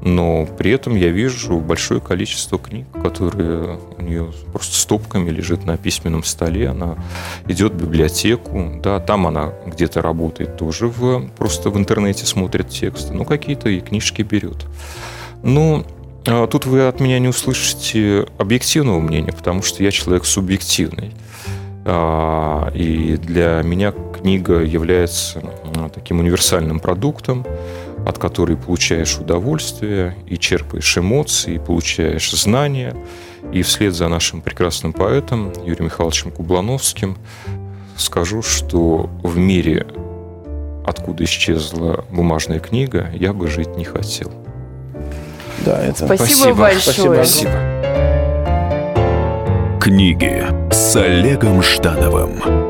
Но 0.02 0.46
при 0.46 0.70
этом 0.70 0.96
я 0.96 1.08
вижу 1.08 1.58
большое 1.58 2.00
количество 2.00 2.58
книг, 2.58 2.86
которые 3.02 3.78
у 3.98 4.02
нее 4.02 4.32
просто 4.52 4.74
стопками 4.76 5.28
лежит 5.30 5.66
на 5.66 5.76
письменном 5.76 6.24
столе. 6.24 6.68
Она 6.70 6.96
идет 7.46 7.74
в 7.74 7.76
библиотеку, 7.76 8.80
да, 8.82 8.98
там 8.98 9.26
она 9.26 9.52
где-то 9.66 10.00
работает 10.00 10.56
тоже 10.56 10.86
в, 10.86 11.28
просто 11.36 11.70
в 11.70 11.76
интернете 11.76 12.24
смотрит 12.24 12.70
тексты, 12.70 13.12
ну, 13.12 13.24
какие-то 13.24 13.68
и 13.68 13.80
книжки 13.80 14.22
берет. 14.22 14.66
Ну, 15.42 15.84
а 16.26 16.46
тут 16.46 16.66
вы 16.66 16.86
от 16.86 17.00
меня 17.00 17.18
не 17.18 17.28
услышите 17.28 18.26
объективного 18.38 19.00
мнения, 19.00 19.32
потому 19.32 19.62
что 19.62 19.82
я 19.82 19.90
человек 19.90 20.24
субъективный. 20.24 21.12
А, 21.84 22.70
И 22.74 23.16
для 23.16 23.62
меня 23.64 23.92
книга 23.92 24.60
является 24.60 25.42
а, 25.76 25.88
таким 25.88 26.20
универсальным 26.20 26.78
продуктом, 26.78 27.46
от 28.06 28.18
которой 28.18 28.56
получаешь 28.56 29.18
удовольствие 29.18 30.16
и 30.26 30.38
черпаешь 30.38 30.98
эмоции, 30.98 31.54
и 31.54 31.58
получаешь 31.58 32.30
знания. 32.32 32.96
И 33.52 33.62
вслед 33.62 33.94
за 33.94 34.08
нашим 34.08 34.42
прекрасным 34.42 34.92
поэтом 34.92 35.52
Юрием 35.64 35.86
Михайловичем 35.86 36.30
Кублановским 36.30 37.16
скажу, 37.96 38.42
что 38.42 39.10
в 39.22 39.36
мире, 39.36 39.86
откуда 40.86 41.24
исчезла 41.24 42.04
бумажная 42.10 42.60
книга, 42.60 43.10
я 43.14 43.32
бы 43.32 43.48
жить 43.48 43.76
не 43.76 43.84
хотел. 43.84 44.32
Да, 45.64 45.82
это... 45.82 46.06
Спасибо, 46.06 46.54
большое. 46.54 47.24
Спасибо. 47.24 47.52
Книги 49.80 50.44
с 50.72 50.96
Олегом 50.96 51.62
Ждановым. 51.62 52.69